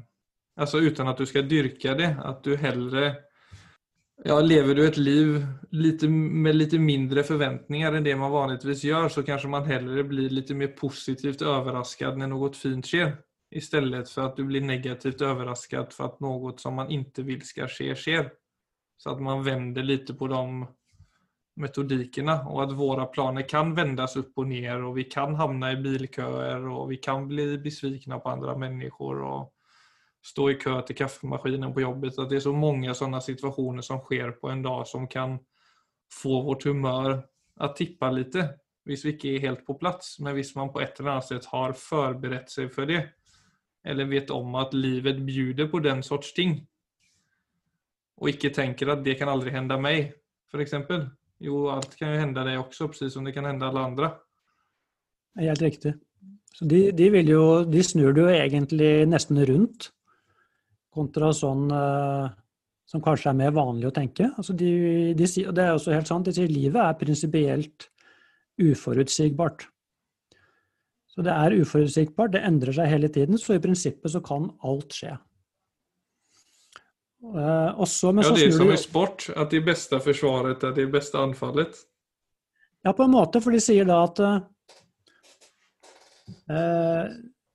Altså 0.61 0.83
uten 0.85 1.09
at 1.09 1.17
du 1.17 1.25
skal 1.25 1.47
dyrke 1.49 1.95
det. 1.97 2.11
At 2.21 2.43
du 2.45 2.53
heller 2.61 3.15
ja, 4.27 4.37
Lever 4.45 4.77
du 4.77 4.83
et 4.85 4.99
liv 5.01 5.39
lite, 5.73 6.09
med 6.11 6.59
litt 6.59 6.75
mindre 6.77 7.25
forventninger 7.25 7.97
enn 7.97 8.05
det 8.05 8.17
man 8.21 8.33
vanligvis 8.35 8.83
gjør, 8.85 9.09
så 9.09 9.25
kanskje 9.25 9.49
man 9.49 9.65
heller 9.65 10.05
blir 10.05 10.29
litt 10.29 10.53
mer 10.53 10.75
positivt 10.77 11.41
overrasket 11.41 12.19
når 12.21 12.29
noe 12.35 12.51
fint 12.59 12.85
skjer. 12.85 13.15
Istället 13.51 14.11
för 14.11 14.23
att 14.23 14.37
du 14.37 14.45
blir 14.45 14.61
negativt 14.61 15.21
överraskad 15.21 15.93
för 15.93 16.05
att 16.05 16.21
något 16.21 16.61
som 16.61 16.75
man 16.75 16.91
inte 16.91 17.23
vill 17.23 17.43
ska 17.43 17.69
ske, 17.69 17.95
sker. 17.95 18.33
Så 18.97 19.11
att 19.11 19.23
man 19.23 19.45
vänder 19.45 19.83
lite 19.83 20.15
på 20.15 20.29
de 20.29 20.67
metodikerna 21.57 22.49
och 22.49 22.63
att 22.63 22.73
våra 22.73 23.07
planer 23.07 23.49
kan 23.49 23.75
vändas 23.75 24.17
upp 24.17 24.33
och 24.39 24.47
ner 24.47 24.85
och 24.85 24.99
vi 24.99 25.05
kan 25.05 25.35
hamna 25.35 25.73
i 25.73 25.77
bilköer 25.77 26.69
och 26.69 26.91
vi 26.93 26.97
kan 26.97 27.29
bli 27.29 27.59
besvikna 27.59 28.19
på 28.19 28.29
andra 28.29 28.57
människor 28.57 29.23
och 29.23 29.55
stå 30.27 30.51
i 30.51 30.55
kö 30.55 30.83
till 30.83 30.97
kaffemaskinen 30.97 31.75
på 31.75 31.81
jobbet. 31.81 32.19
Att 32.19 32.31
det 32.31 32.37
är 32.37 32.41
så 32.41 32.53
många 32.53 32.95
sådana 32.95 33.21
situationer 33.21 33.83
som 33.83 33.99
sker 33.99 34.31
på 34.31 34.49
en 34.49 34.63
dag 34.63 34.87
som 34.87 35.09
kan 35.09 35.39
få 36.23 36.43
vårt 36.43 36.65
humör 36.65 37.27
att 37.57 37.77
tippa 37.77 38.11
lite. 38.11 38.49
Visst, 38.85 39.05
vi 39.05 39.13
inte 39.13 39.29
er 39.29 39.39
helt 39.39 39.67
på 39.67 39.75
plass, 39.75 40.17
men 40.21 40.35
visst 40.35 40.57
man 40.57 40.73
på 40.73 40.81
et 40.81 41.01
eller 41.01 41.11
annet 41.11 41.25
sett 41.25 41.45
har 41.45 41.73
förberett 41.73 42.51
seg 42.51 42.73
for 42.75 42.87
det, 42.87 43.09
eller 43.85 44.09
vet 44.11 44.31
om 44.35 44.55
at 44.61 44.75
livet 44.77 45.23
bjuder 45.25 45.71
på 45.71 45.81
den 45.85 46.03
sorts 46.05 46.35
ting, 46.37 46.59
og 48.21 48.29
ikke 48.35 48.53
tenker 48.53 48.93
at 48.93 49.05
det 49.05 49.17
kan 49.19 49.31
aldri 49.33 49.55
hende 49.55 49.79
meg, 49.81 50.13
f.eks. 50.53 50.77
Jo, 51.41 51.71
alt 51.73 51.95
kan 51.97 52.13
jo 52.13 52.21
hende 52.21 52.45
deg 52.45 52.61
også, 52.61 52.91
precis 52.93 53.15
som 53.17 53.25
det 53.25 53.33
kan 53.33 53.49
hende 53.49 53.65
alle 53.65 53.87
andre. 53.89 54.11
Helt 55.41 55.63
riktig. 55.65 55.95
Så 56.53 56.67
de, 56.69 56.91
de, 56.93 57.07
jo, 57.25 57.65
de 57.65 57.83
snur 57.87 58.13
det 58.13 58.27
jo 58.27 58.35
egentlig 58.35 58.91
nesten 59.09 59.41
rundt, 59.49 59.89
kontra 60.93 61.31
sånn 61.33 61.71
uh, 61.73 62.29
som 62.91 63.03
kanskje 63.05 63.31
er 63.31 63.39
mer 63.39 63.55
vanlig 63.55 63.89
å 63.89 63.95
tenke. 63.95 64.27
Altså 64.35 64.57
de, 64.59 64.71
og 65.15 65.55
det 65.55 65.65
er 65.65 65.77
også 65.77 65.95
helt 65.95 66.11
sant, 66.11 66.27
de 66.27 66.35
sier 66.35 66.51
livet 66.51 66.81
er 66.83 66.99
prinsipielt 66.99 67.87
uforutsigbart. 68.61 69.70
Så 71.21 71.25
det 71.27 71.33
er 71.37 71.53
uforutsigbart, 71.61 72.31
det 72.33 72.41
endrer 72.49 72.73
seg 72.73 72.87
hele 72.89 73.09
tiden, 73.13 73.37
så 73.37 73.53
i 73.53 73.61
prinsippet 73.61 74.09
så 74.09 74.23
kan 74.25 74.47
alt 74.65 74.95
skje. 74.97 75.11
Uh, 77.21 77.77
også, 77.77 78.15
ja, 78.17 78.31
det 78.33 78.47
er 78.47 78.55
som 78.57 78.71
i 78.73 78.79
sport, 78.81 79.27
at 79.37 79.53
det 79.53 79.61
beste 79.67 79.99
forsvaret 80.01 80.65
er 80.65 80.73
det 80.79 80.87
beste 80.89 81.21
anfallet. 81.21 81.77
Ja, 82.87 82.95
på 82.97 83.05
en 83.05 83.13
måte, 83.13 83.43
for 83.45 83.53
de 83.53 83.61
sier 83.61 83.85
da 83.85 83.99
at 84.07 84.23
uh, 86.49 87.05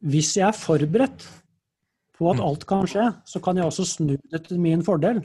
hvis 0.06 0.30
jeg 0.38 0.46
er 0.52 0.60
forberedt 0.60 1.26
på 2.14 2.30
at 2.30 2.38
mm. 2.38 2.46
alt 2.46 2.68
kan 2.70 2.86
skje, 2.94 3.08
så 3.26 3.42
kan 3.42 3.58
jeg 3.58 3.66
også 3.66 3.88
snu 3.96 4.14
det 4.14 4.44
til 4.46 4.62
min 4.62 4.86
fordel. 4.86 5.24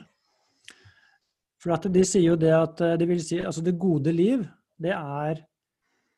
For 1.61 1.77
at 1.77 1.85
de 1.93 2.09
sier 2.09 2.31
jo 2.31 2.41
det 2.41 2.57
at 2.57 2.81
det 3.05 3.05
vil 3.13 3.21
si, 3.21 3.45
altså 3.45 3.61
det 3.69 3.77
gode 3.77 4.17
liv, 4.17 4.49
det 4.81 4.97
er 4.97 5.45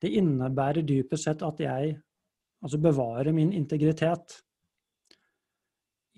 det 0.07 0.14
innebærer 0.23 0.87
dypest 0.87 1.26
sett 1.26 1.43
at 1.43 1.67
jeg 1.67 1.97
altså 2.62 2.78
bevare 2.81 3.35
min 3.35 3.52
integritet 3.52 4.38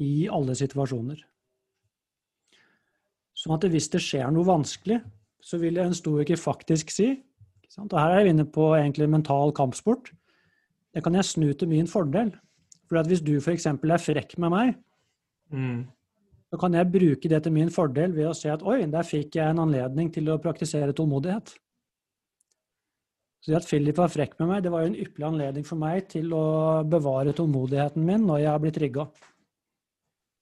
i 0.03 0.27
alle 0.33 0.57
situasjoner. 0.59 1.21
Sånn 3.35 3.57
at 3.57 3.67
hvis 3.71 3.91
det 3.93 4.03
skjer 4.03 4.31
noe 4.33 4.47
vanskelig, 4.47 5.01
så 5.45 5.59
vil 5.61 5.81
en 5.83 5.95
stoiker 5.97 6.41
faktisk 6.41 6.93
si 6.95 7.11
Og 7.75 7.97
her 7.99 8.13
er 8.15 8.21
jeg 8.23 8.31
inne 8.37 8.45
på 8.47 8.69
egentlig 8.77 9.09
mental 9.11 9.51
kampsport. 9.51 10.13
Det 10.95 11.03
kan 11.03 11.17
jeg 11.19 11.27
snu 11.27 11.49
til 11.59 11.69
min 11.69 11.89
fordel. 11.91 12.31
For 12.87 13.03
hvis 13.03 13.23
du 13.25 13.33
f.eks. 13.41 13.67
er 13.67 13.99
frekk 13.99 14.37
med 14.39 14.53
meg, 14.53 14.77
mm. 15.51 15.81
så 16.53 16.61
kan 16.61 16.77
jeg 16.79 16.93
bruke 16.93 17.29
det 17.33 17.43
til 17.43 17.53
min 17.57 17.73
fordel 17.75 18.15
ved 18.15 18.29
å 18.31 18.37
si 18.39 18.47
at 18.53 18.63
oi, 18.63 18.85
der 18.87 19.09
fikk 19.09 19.41
jeg 19.41 19.51
en 19.51 19.65
anledning 19.65 20.13
til 20.15 20.31
å 20.31 20.39
praktisere 20.39 20.95
tålmodighet. 20.95 21.57
Så 23.45 23.53
det 23.53 23.59
at 23.59 23.67
Philip 23.69 23.99
var 24.01 24.09
frekk 24.09 24.39
med 24.41 24.49
meg, 24.49 24.63
det 24.65 24.71
var 24.73 24.85
jo 24.85 24.89
en 24.89 24.97
ypperlig 24.97 25.27
anledning 25.29 25.67
for 25.69 25.77
meg 25.77 26.07
til 26.09 26.31
å 26.33 26.45
bevare 26.89 27.35
tålmodigheten 27.37 28.07
min 28.07 28.25
når 28.25 28.39
jeg 28.41 28.49
har 28.49 28.63
blitt 28.63 28.79
rigga. 28.81 29.05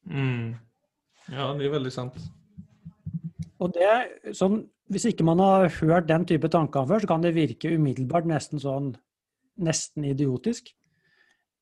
Mm. 0.06 0.52
Ja, 1.35 1.49
det 1.59 1.66
er 1.66 1.75
veldig 1.75 1.92
sant. 1.94 2.21
Og 3.62 3.75
det, 3.75 3.90
sånn, 4.38 4.62
Hvis 4.92 5.06
ikke 5.09 5.25
man 5.25 5.40
har 5.40 5.71
hørt 5.80 6.09
den 6.11 6.26
type 6.28 6.50
tanker 6.52 6.85
før, 6.85 7.00
så 7.00 7.09
kan 7.09 7.23
det 7.25 7.30
virke 7.32 7.71
umiddelbart 7.73 8.26
nesten 8.28 8.61
sånn 8.61 8.90
nesten 9.62 10.04
idiotisk. 10.04 10.68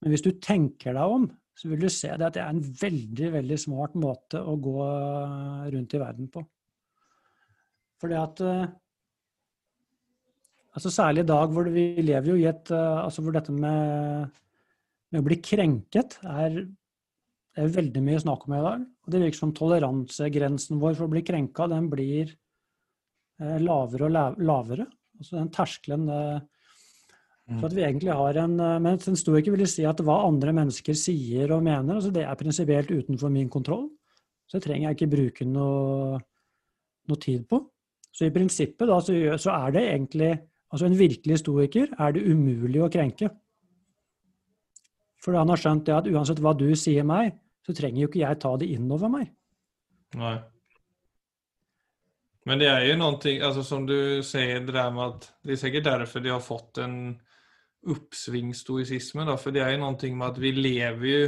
Men 0.02 0.10
hvis 0.10 0.24
du 0.24 0.32
tenker 0.42 0.96
deg 0.96 1.14
om, 1.14 1.28
så 1.54 1.70
vil 1.70 1.84
du 1.84 1.88
se 1.92 2.10
det 2.10 2.26
at 2.26 2.34
det 2.34 2.42
er 2.42 2.50
en 2.50 2.62
veldig, 2.82 3.28
veldig 3.36 3.58
smart 3.60 3.94
måte 4.00 4.40
å 4.42 4.56
gå 4.58 4.76
rundt 5.72 5.94
i 5.94 6.00
verden 6.02 6.30
på. 6.32 6.42
Fordi 8.00 8.16
at 8.16 8.42
eh, 8.42 8.70
Altså 10.76 10.92
Særlig 10.94 11.24
i 11.24 11.30
dag 11.30 11.54
hvor 11.54 11.70
vi 11.72 11.86
lever 12.04 12.30
jo 12.30 12.36
i 12.38 12.46
et 12.50 12.70
uh, 12.74 13.02
altså 13.04 13.24
hvor 13.24 13.34
dette 13.34 13.54
med, 13.54 14.28
med, 15.10 15.18
å 15.18 15.26
bli 15.26 15.40
krenket 15.42 16.18
er, 16.22 16.60
er 17.58 17.72
veldig 17.74 18.02
mye 18.06 18.20
snakk 18.22 18.46
om 18.46 18.54
i 18.54 18.62
dag. 18.62 18.84
Og 18.86 19.10
det 19.14 19.22
virker 19.24 19.40
som 19.40 19.54
toleransegrensen 19.56 20.78
vår 20.82 20.94
for 20.94 21.08
å 21.08 21.12
bli 21.14 21.24
krenka, 21.26 21.66
den 21.70 21.88
blir 21.90 22.30
eh, 22.30 23.58
lavere 23.58 24.06
og 24.06 24.38
lavere. 24.46 24.86
Altså 25.18 25.40
den 25.40 25.50
terskelen 25.52 26.06
eh, 26.14 26.38
for 27.56 27.66
at 27.66 27.74
vi 27.74 27.82
egentlig 27.82 28.14
har 28.14 28.36
en 28.44 28.52
Men 28.54 28.94
en 28.94 29.18
stoiker 29.18 29.50
vil 29.50 29.66
si 29.66 29.82
at 29.88 29.98
hva 30.06 30.20
andre 30.28 30.52
mennesker 30.54 30.94
sier 30.94 31.50
og 31.50 31.64
mener, 31.66 31.96
altså 31.96 32.12
det 32.14 32.22
er 32.22 32.38
prinsipielt 32.38 32.92
utenfor 32.94 33.32
min 33.34 33.50
kontroll. 33.50 33.88
Så 34.46 34.58
det 34.58 34.68
trenger 34.68 34.88
jeg 34.88 34.98
ikke 35.00 35.10
bruke 35.16 35.46
noe, 35.46 36.20
noe 37.10 37.20
tid 37.22 37.42
på. 37.50 37.58
Så 38.14 38.28
i 38.28 38.34
prinsippet 38.34 38.86
da, 38.86 39.00
så, 39.02 39.16
så 39.38 39.50
er 39.56 39.74
det 39.74 39.82
egentlig 39.88 40.30
Altså 40.70 40.86
en 40.86 40.98
virkelig 40.98 41.40
stoiker 41.42 41.90
er 41.98 42.14
det 42.14 42.26
umulig 42.30 42.82
å 42.84 42.90
krenke. 42.92 43.30
For 45.20 45.36
han 45.36 45.50
har 45.52 45.60
skjønt 45.60 45.84
det 45.88 45.96
at 45.96 46.08
uansett 46.08 46.40
hva 46.40 46.54
du 46.56 46.68
sier 46.78 47.04
meg, 47.06 47.34
så 47.66 47.74
trenger 47.76 48.04
jo 48.04 48.10
ikke 48.10 48.22
jeg 48.22 48.40
ta 48.40 48.54
det 48.60 48.70
innover 48.72 49.12
meg. 49.12 49.28
Nei. 50.18 50.38
Men 52.48 52.62
det 52.62 52.70
er 52.70 52.86
jo 52.88 52.96
noe 52.98 53.34
altså 53.44 53.62
som 53.66 53.84
du 53.86 54.22
sier, 54.26 54.62
det 54.64 54.72
der 54.74 54.94
med 54.94 55.10
at 55.10 55.28
det 55.44 55.54
er 55.54 55.60
sikkert 55.60 55.90
derfor 55.90 56.24
de 56.24 56.32
har 56.32 56.42
fått 56.42 56.80
en 56.82 56.96
oppsvingsstoisisme. 57.90 59.26
For 59.36 59.54
det 59.54 59.62
er 59.64 59.74
jo 59.74 59.84
noe 59.84 60.12
med 60.14 60.26
at 60.30 60.40
vi 60.40 60.54
lever 60.56 61.06
jo 61.10 61.22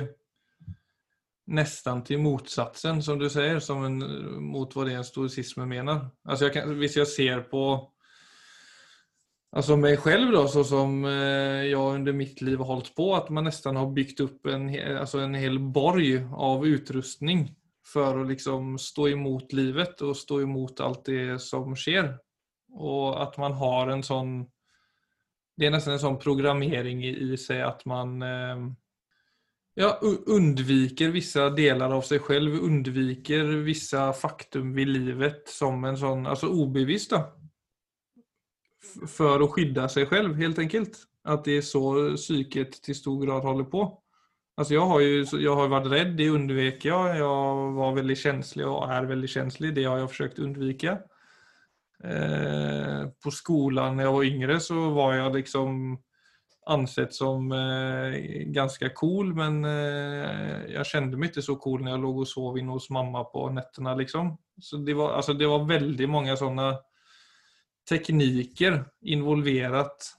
nesten 1.52 2.00
til 2.06 2.20
motsatsen, 2.22 3.02
som 3.04 3.18
du 3.20 3.26
sier, 3.30 3.58
som 3.60 3.82
en, 3.84 3.98
mot 4.40 4.72
hva 4.72 4.86
det 4.88 4.96
en 4.96 5.06
stoisisme 5.06 5.66
mener. 5.68 6.06
Altså 6.24 6.48
jeg 6.48 6.56
kan, 6.56 6.74
hvis 6.80 6.96
jeg 6.96 7.10
ser 7.10 7.44
på 7.50 7.64
Alltså 9.56 9.76
mig 9.76 9.96
själv 9.96 10.32
då, 10.32 10.48
så 10.48 10.64
som 10.64 11.04
eh, 11.04 11.10
jag 11.64 11.94
under 11.94 12.12
mitt 12.12 12.40
liv 12.40 12.58
har 12.58 12.64
hållit 12.64 12.94
på, 12.94 13.14
att 13.14 13.30
man 13.30 13.44
nästan 13.44 13.76
har 13.76 13.90
byggt 13.90 14.20
upp 14.20 14.46
en, 14.46 14.96
alltså 14.98 15.18
en 15.18 15.34
hel 15.34 15.58
borg 15.58 16.26
av 16.32 16.66
utrustning 16.66 17.54
för 17.92 18.20
att 18.20 18.28
liksom 18.28 18.78
stå 18.78 19.08
emot 19.08 19.52
livet 19.52 20.00
och 20.00 20.16
stå 20.16 20.40
emot 20.40 20.80
allt 20.80 21.04
det 21.04 21.42
som 21.42 21.76
sker. 21.76 22.18
Och 22.72 23.22
att 23.22 23.38
man 23.38 23.52
har 23.52 23.88
en 23.88 24.02
sån, 24.02 24.46
det 25.56 25.66
är 25.66 25.70
nästan 25.70 25.92
en 25.92 25.98
sån 25.98 26.18
programmering 26.18 27.04
i, 27.04 27.36
sig 27.36 27.62
att 27.62 27.84
man 27.84 28.22
eh, 28.22 28.56
ja, 29.74 30.00
undviker 30.26 31.08
vissa 31.08 31.50
delar 31.50 31.90
av 31.90 32.02
sig 32.02 32.18
själv, 32.18 32.54
undviker 32.54 33.44
vissa 33.44 34.12
faktum 34.12 34.74
vid 34.74 34.88
livet 34.88 35.48
som 35.48 35.84
en 35.84 35.96
sån, 35.96 36.26
alltså 36.26 36.48
obevisst 36.48 37.10
då. 37.10 37.41
För 39.06 39.40
att 39.40 39.50
skydda 39.50 39.88
sig 39.88 40.06
själv 40.06 40.34
helt 40.34 40.58
enkelt. 40.58 40.98
Att 41.24 41.44
det 41.44 41.56
är 41.56 41.62
så 41.62 42.16
psyket 42.16 42.82
till 42.82 42.94
stor 42.94 43.26
grad 43.26 43.42
håller 43.42 43.64
på. 43.64 43.98
Alltså 44.56 44.74
jag 44.74 44.86
har 44.86 45.00
ju 45.00 45.26
jag 45.32 45.56
har 45.56 45.68
varit 45.68 45.92
rädd, 45.92 46.16
det 46.16 46.28
undvek 46.28 46.84
jag. 46.84 47.18
Jag 47.18 47.72
var 47.72 47.94
väldigt 47.94 48.18
känslig 48.18 48.66
och 48.66 48.92
är 48.92 49.02
väldigt 49.02 49.30
känslig. 49.30 49.74
Det 49.74 49.84
har 49.84 49.98
jag 49.98 50.10
försökt 50.10 50.38
undvika. 50.38 50.98
Eh, 52.04 53.08
på 53.24 53.30
skolan 53.30 53.96
när 53.96 54.04
jag 54.04 54.12
var 54.12 54.24
yngre 54.24 54.60
så 54.60 54.90
var 54.90 55.14
jag 55.14 55.34
liksom 55.36 55.98
ansett 56.66 57.14
som 57.14 57.52
eh, 57.52 58.18
ganska 58.46 58.88
cool 58.88 59.34
men 59.34 59.64
eh, 59.64 60.72
jag 60.72 60.86
kände 60.86 61.16
mig 61.16 61.28
inte 61.28 61.42
så 61.42 61.56
cool 61.56 61.84
när 61.84 61.90
jag 61.90 62.00
låg 62.00 62.18
och 62.18 62.28
sov 62.28 62.58
inne 62.58 62.72
hos 62.72 62.90
mamma 62.90 63.24
på 63.24 63.50
nätterna 63.50 63.94
liksom. 63.94 64.38
Så 64.60 64.76
det 64.76 64.94
var, 64.94 65.12
alltså 65.12 65.34
det 65.34 65.46
var 65.46 65.64
väldigt 65.64 66.08
många 66.08 66.36
sådana 66.36 66.76
tekniker 67.88 68.84
involverat 69.00 70.18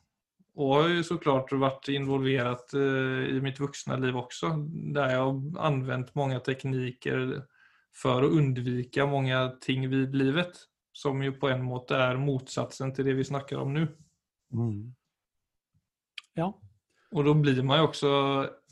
och 0.56 0.76
har 0.76 0.88
ju 0.88 1.04
såklart 1.04 1.52
varit 1.52 1.88
involverat 1.88 2.74
eh, 2.74 3.36
i 3.36 3.40
mitt 3.44 3.60
vuxna 3.60 3.96
liv 3.98 4.18
också. 4.18 4.48
Där 4.94 5.10
jag 5.10 5.20
har 5.20 5.60
använt 5.60 6.16
många 6.16 6.40
tekniker 6.40 7.46
för 7.96 8.24
att 8.24 8.32
undvika 8.32 9.06
många 9.06 9.50
ting 9.62 9.90
vid 9.90 10.16
livet. 10.16 10.52
Som 10.92 11.24
ju 11.24 11.32
på 11.32 11.50
en 11.50 11.64
måte 11.64 11.96
är 11.96 12.16
motsatsen 12.16 12.94
till 12.94 13.06
det 13.06 13.14
vi 13.14 13.24
snackar 13.24 13.58
om 13.58 13.74
nu. 13.74 13.88
Mm. 14.54 14.96
Ja. 16.34 16.60
Och 17.12 17.24
då 17.24 17.34
blir 17.34 17.64
man 17.64 17.78
ju 17.78 17.84
också 17.84 18.10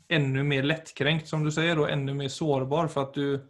ännu 0.08 0.42
mer 0.42 0.62
lättkränkt 0.62 1.28
som 1.28 1.44
du 1.44 1.52
säger 1.52 1.78
och 1.78 1.90
ännu 1.90 2.14
mer 2.14 2.28
sårbar 2.28 2.88
för 2.88 3.02
att 3.02 3.14
du, 3.14 3.48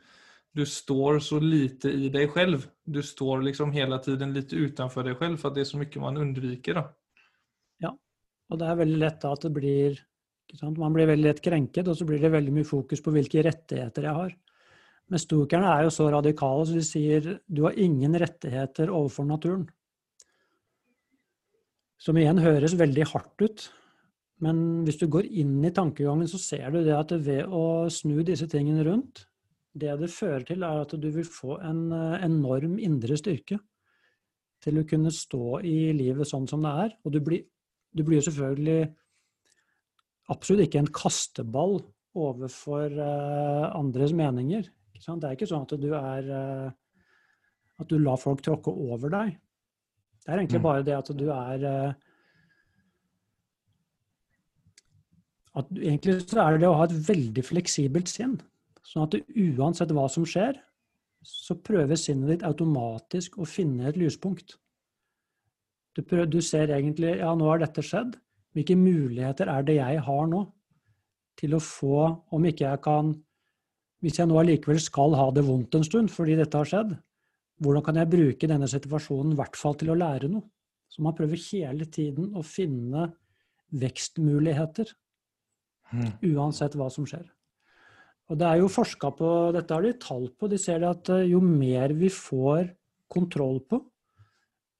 du 0.52 0.66
står 0.66 1.18
så 1.18 1.40
lite 1.40 1.90
i 1.90 2.08
dig 2.08 2.28
själv. 2.28 2.66
Du 2.84 3.02
står 3.02 3.42
liksom 3.42 3.72
hela 3.72 3.98
tiden 3.98 4.32
lite 4.32 4.56
utanför 4.56 5.04
dig 5.04 5.14
själv 5.14 5.36
för 5.36 5.48
att 5.48 5.54
det 5.54 5.60
är 5.60 5.64
så 5.64 5.78
mycket 5.78 6.02
man 6.02 6.16
undviker. 6.16 6.74
Då. 6.74 6.88
Og 8.52 8.60
det 8.60 8.68
er 8.68 8.80
veldig 8.82 9.00
lett 9.00 9.20
da 9.22 9.32
at 9.32 9.46
det 9.46 9.54
blir 9.54 10.00
Man 10.76 10.92
blir 10.92 11.06
veldig 11.08 11.24
lett 11.24 11.40
krenket, 11.40 11.86
og 11.88 11.96
så 11.96 12.04
blir 12.04 12.20
det 12.20 12.28
veldig 12.28 12.52
mye 12.52 12.68
fokus 12.68 13.00
på 13.00 13.12
hvilke 13.14 13.40
rettigheter 13.40 14.04
jeg 14.04 14.12
har. 14.12 14.34
Men 15.08 15.22
stokerne 15.22 15.70
er 15.72 15.86
jo 15.86 15.92
så 15.94 16.10
radikale, 16.12 16.66
så 16.68 16.74
de 16.76 16.82
sier 16.84 17.28
du 17.48 17.62
har 17.64 17.78
ingen 17.80 18.12
rettigheter 18.20 18.92
overfor 18.92 19.24
naturen. 19.24 19.62
Som 21.96 22.20
igjen 22.20 22.42
høres 22.44 22.76
veldig 22.76 23.06
hardt 23.14 23.46
ut. 23.46 23.64
Men 24.44 24.84
hvis 24.84 25.00
du 25.00 25.06
går 25.08 25.30
inn 25.30 25.56
i 25.64 25.72
tankegangen, 25.72 26.28
så 26.28 26.36
ser 26.42 26.68
du 26.74 26.82
det 26.84 26.98
at 26.98 27.16
ved 27.24 27.48
å 27.48 27.88
snu 27.88 28.20
disse 28.20 28.50
tingene 28.52 28.84
rundt, 28.84 29.24
det 29.72 29.94
det 30.00 30.10
fører 30.12 30.44
til, 30.46 30.64
er 30.66 30.82
at 30.82 30.92
du 31.00 31.08
vil 31.14 31.24
få 31.24 31.56
en 31.64 31.86
enorm 31.92 32.76
indre 32.82 33.16
styrke 33.16 33.56
til 34.62 34.78
å 34.78 34.86
kunne 34.86 35.10
stå 35.10 35.62
i 35.66 35.92
livet 35.96 36.28
sånn 36.28 36.46
som 36.50 36.62
det 36.62 36.72
er. 36.84 36.92
Og 37.02 37.14
du 37.14 37.20
blir 37.24 37.46
du 37.92 38.04
blir 38.06 38.22
selvfølgelig 38.24 38.86
absolutt 40.32 40.66
ikke 40.66 40.80
en 40.80 40.94
kasteball 40.96 41.82
overfor 42.16 42.92
uh, 42.96 43.72
andres 43.76 44.14
meninger. 44.16 44.68
Det 45.02 45.26
er 45.26 45.34
ikke 45.34 45.48
sånn 45.50 45.66
at 45.66 45.74
du 45.82 45.90
er 45.98 46.28
uh, 46.30 46.70
At 47.82 47.90
du 47.90 47.96
lar 47.98 48.20
folk 48.20 48.44
tråkke 48.44 48.70
over 48.70 49.10
deg. 49.10 49.32
Det 50.22 50.30
er 50.30 50.38
egentlig 50.38 50.60
mm. 50.60 50.66
bare 50.68 50.84
det 50.86 50.94
at 50.94 51.08
du 51.18 51.24
er 51.34 51.64
at 55.52 55.72
Egentlig 55.74 56.14
så 56.22 56.44
er 56.44 56.54
det 56.54 56.62
det 56.62 56.68
å 56.70 56.76
ha 56.78 56.84
et 56.86 56.94
veldig 57.08 57.42
fleksibelt 57.44 58.08
sinn. 58.08 58.36
Sånn 58.92 59.06
at 59.06 59.16
uansett 59.16 59.92
hva 59.96 60.04
som 60.12 60.26
skjer, 60.28 60.58
så 61.24 61.56
prøver 61.56 61.96
sinnet 61.96 62.28
ditt 62.28 62.42
automatisk 62.44 63.38
å 63.40 63.46
finne 63.48 63.86
et 63.88 63.96
lyspunkt. 63.96 64.58
Du, 65.96 66.02
prøver, 66.02 66.28
du, 66.28 66.40
ser 66.44 66.72
egentlig 66.74 67.14
ja, 67.20 67.30
nå 67.36 67.48
har 67.48 67.62
dette 67.62 67.84
skjedd. 67.84 68.18
Hvilke 68.52 68.76
muligheter 68.76 69.48
er 69.48 69.64
det 69.64 69.78
jeg 69.78 70.02
har 70.04 70.26
nå 70.28 70.42
til 71.40 71.56
å 71.56 71.62
få, 71.64 72.00
om 72.36 72.48
ikke 72.48 72.66
jeg 72.66 72.80
kan 72.84 73.14
Hvis 74.02 74.18
jeg 74.18 74.26
nå 74.26 74.34
allikevel 74.34 74.80
skal 74.82 75.14
ha 75.14 75.28
det 75.30 75.44
vondt 75.46 75.76
en 75.78 75.84
stund 75.86 76.10
fordi 76.10 76.34
dette 76.34 76.58
har 76.58 76.66
skjedd, 76.66 76.96
hvordan 77.62 77.84
kan 77.86 78.00
jeg 78.00 78.10
bruke 78.10 78.48
denne 78.50 78.66
situasjonen 78.66 79.36
i 79.36 79.38
hvert 79.38 79.54
fall 79.60 79.76
til 79.78 79.92
å 79.92 79.96
lære 79.96 80.26
noe? 80.32 80.42
Så 80.90 81.04
man 81.06 81.14
prøver 81.14 81.38
hele 81.38 81.86
tiden 81.86 82.32
å 82.34 82.42
finne 82.42 83.06
vekstmuligheter. 83.70 84.90
Mm. 85.94 86.10
Uansett 86.32 86.74
hva 86.76 86.90
som 86.90 87.06
skjer. 87.06 87.22
Og 88.30 88.38
det 88.38 88.48
er 88.48 88.60
jo 88.62 88.70
forska 88.70 89.10
på, 89.18 89.30
dette 89.54 89.74
har 89.74 89.84
de 89.84 89.96
tall 90.00 90.28
på, 90.38 90.48
de 90.48 90.60
ser 90.60 90.82
det 90.82 90.90
at 90.90 91.10
eh, 91.14 91.28
jo 91.32 91.40
mer 91.44 91.94
vi 91.96 92.10
får 92.12 92.70
kontroll 93.12 93.60
på, 93.68 93.80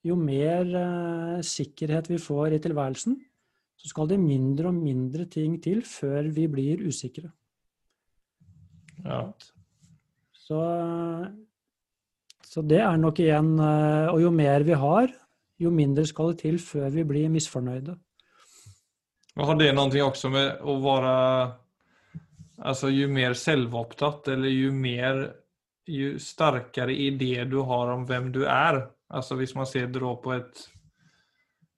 jo 0.07 0.17
mer 0.19 0.67
eh, 0.79 1.43
sikkerhet 1.47 2.11
vi 2.11 2.21
får 2.23 2.57
i 2.57 2.61
tilværelsen, 2.63 3.19
så 3.83 3.91
skal 3.91 4.11
det 4.13 4.21
mindre 4.23 4.71
og 4.71 4.79
mindre 4.79 5.27
ting 5.31 5.57
til 5.63 5.83
før 5.87 6.31
vi 6.35 6.47
blir 6.51 6.85
usikre. 6.87 7.33
Ja. 9.03 9.25
Så, 10.43 10.61
så, 12.47 12.63
det 12.63 12.79
er 12.85 12.99
nok 13.01 13.19
igjen 13.19 13.57
eh, 13.59 14.13
Og 14.13 14.21
jo 14.23 14.31
mer 14.31 14.63
vi 14.67 14.77
har, 14.79 15.11
jo 15.59 15.71
mindre 15.75 16.05
skal 16.07 16.31
det 16.31 16.43
til 16.45 16.61
før 16.63 16.91
vi 16.95 17.05
blir 17.07 17.33
misfornøyde. 17.33 17.97
Og 19.33 19.49
har 19.49 19.59
det 19.59 19.73
noe 19.75 20.05
også 20.05 20.31
med 20.31 20.63
å 20.63 20.77
være 20.85 21.13
Altså 22.63 22.91
jo 22.95 23.09
mer 23.11 23.35
selvopptatt, 23.35 24.29
eller 24.29 24.49
jo 24.49 24.73
mer 24.73 25.23
Jo 25.87 26.13
sterkere 26.23 26.95
idé 26.95 27.45
du 27.45 27.57
har 27.67 27.91
om 27.91 28.05
hvem 28.07 28.29
du 28.33 28.45
er, 28.47 28.85
Alltså 29.13 29.37
hvis 29.37 29.55
man 29.55 29.67
ser 29.67 29.87
det 29.87 30.01
på 30.01 30.33
et 30.33 30.61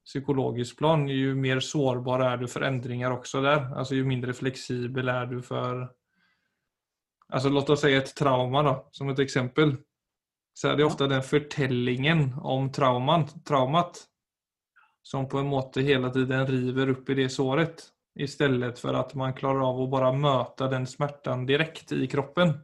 psykologisk 0.05 0.79
plan, 0.79 1.09
jo 1.09 1.35
mer 1.35 1.61
sårbar 1.61 2.21
er 2.23 2.37
du 2.37 2.47
for 2.47 2.63
endringer 2.63 3.11
også 3.11 3.41
der. 3.43 3.65
Alltså 3.75 3.97
Jo 3.97 4.05
mindre 4.07 4.33
flexibel 4.33 5.09
er 5.09 5.27
du 5.27 5.41
for 5.43 5.89
altså 7.33 7.49
låt 7.51 7.71
oss 7.71 7.81
si 7.81 7.93
et 7.95 8.15
trauma 8.15 8.63
da, 8.63 8.75
som 8.93 9.09
et 9.11 9.19
eksempel. 9.19 9.77
Så 10.55 10.69
er 10.71 10.77
det 10.77 10.87
ofte 10.87 11.09
den 11.11 11.23
fortellingen 11.23 12.35
om 12.39 12.71
trauman, 12.71 13.27
traumat 13.47 14.05
som 15.03 15.27
på 15.29 15.41
en 15.41 15.51
måte 15.51 15.83
hele 15.83 16.13
tiden 16.13 16.47
river 16.47 16.93
opp 16.95 17.11
i 17.11 17.15
det 17.15 17.29
såret 17.33 17.83
istället 18.15 18.79
for 18.79 18.95
at 18.95 19.15
man 19.15 19.35
klarer 19.35 19.61
av 19.67 19.81
å 19.81 19.87
bare 19.91 20.13
møte 20.17 20.69
den 20.71 20.87
smärtan 20.87 21.47
direkte 21.47 21.99
i 21.99 22.07
kroppen. 22.07 22.55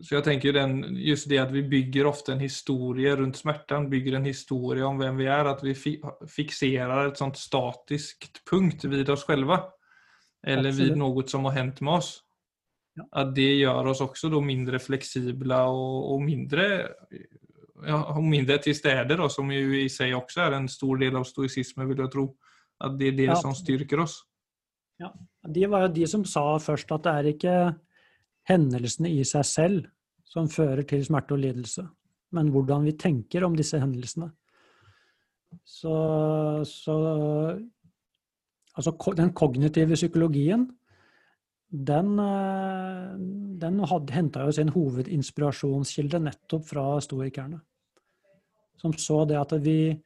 Så 0.00 0.14
jag 0.14 0.24
tänker 0.24 0.52
den, 0.52 0.96
just 0.96 1.28
det 1.28 1.38
att 1.38 1.50
vi 1.50 1.62
bygger 1.62 2.06
ofta 2.06 2.32
en 2.32 2.40
historie 2.40 3.16
runt 3.16 3.36
smärtan, 3.36 3.90
bygger 3.90 4.12
en 4.12 4.24
historie 4.24 4.84
om 4.84 4.98
vem 4.98 5.16
vi 5.16 5.26
är, 5.26 5.44
att 5.44 5.64
vi 5.64 5.74
fixerar 6.28 7.08
ett 7.08 7.18
sånt 7.18 7.38
statiskt 7.38 8.50
punkt 8.50 8.84
vid 8.84 9.10
oss 9.10 9.24
själva. 9.24 9.62
Eller 10.46 10.68
Absolut. 10.68 10.90
vid 10.90 10.98
något 10.98 11.30
som 11.30 11.44
har 11.44 11.52
hänt 11.52 11.80
med 11.80 11.94
oss. 11.94 12.22
Ja. 12.94 13.08
Att 13.10 13.34
det 13.34 13.54
gör 13.54 13.86
oss 13.86 14.00
också 14.00 14.28
då 14.28 14.40
mindre 14.40 14.78
flexibla 14.78 15.64
och, 15.64 16.12
och 16.12 16.22
mindre 16.22 16.88
ja, 17.86 18.16
och 18.16 18.22
mindre 18.22 18.58
till 18.58 18.78
städer 18.78 19.16
då, 19.16 19.28
som 19.28 19.52
ju 19.52 19.82
i 19.82 19.88
sig 19.88 20.14
också 20.14 20.40
är 20.40 20.52
en 20.52 20.68
stor 20.68 20.96
del 20.96 21.16
av 21.16 21.24
stoicismen 21.24 21.88
vill 21.88 21.98
jag 21.98 22.12
tro. 22.12 22.36
Att 22.82 22.98
det 22.98 23.12
er 23.12 23.16
det 23.16 23.30
ja. 23.30 23.38
som 23.38 23.54
styrker 23.54 24.00
oss. 24.02 24.22
Ja, 24.98 25.12
De 25.46 25.66
var 25.70 25.86
jo 25.86 25.94
de 25.94 26.06
som 26.06 26.24
sa 26.26 26.58
først 26.58 26.90
at 26.94 27.04
det 27.06 27.12
er 27.12 27.28
ikke 27.30 27.56
hendelsene 28.50 29.10
i 29.10 29.22
seg 29.26 29.46
selv 29.46 29.86
som 30.26 30.48
fører 30.50 30.82
til 30.88 31.04
smerte 31.04 31.36
og 31.36 31.42
lidelse, 31.42 31.84
men 32.34 32.50
hvordan 32.50 32.86
vi 32.86 32.96
tenker 32.98 33.44
om 33.46 33.54
disse 33.58 33.78
hendelsene. 33.78 34.32
Så, 35.64 35.94
så 36.66 36.96
Altså, 38.72 38.94
den 39.18 39.34
kognitive 39.36 39.98
psykologien, 39.98 40.62
den, 41.68 42.14
eh, 42.18 43.10
den 43.60 43.82
henta 44.08 44.46
jo 44.46 44.52
sin 44.56 44.70
hovedinspirasjonskilde 44.72 46.20
nettopp 46.24 46.64
fra 46.70 46.86
stoikerne. 47.04 47.60
Som 48.80 48.94
så 48.96 49.26
det 49.28 49.36
at 49.36 49.52
vi 49.64 50.00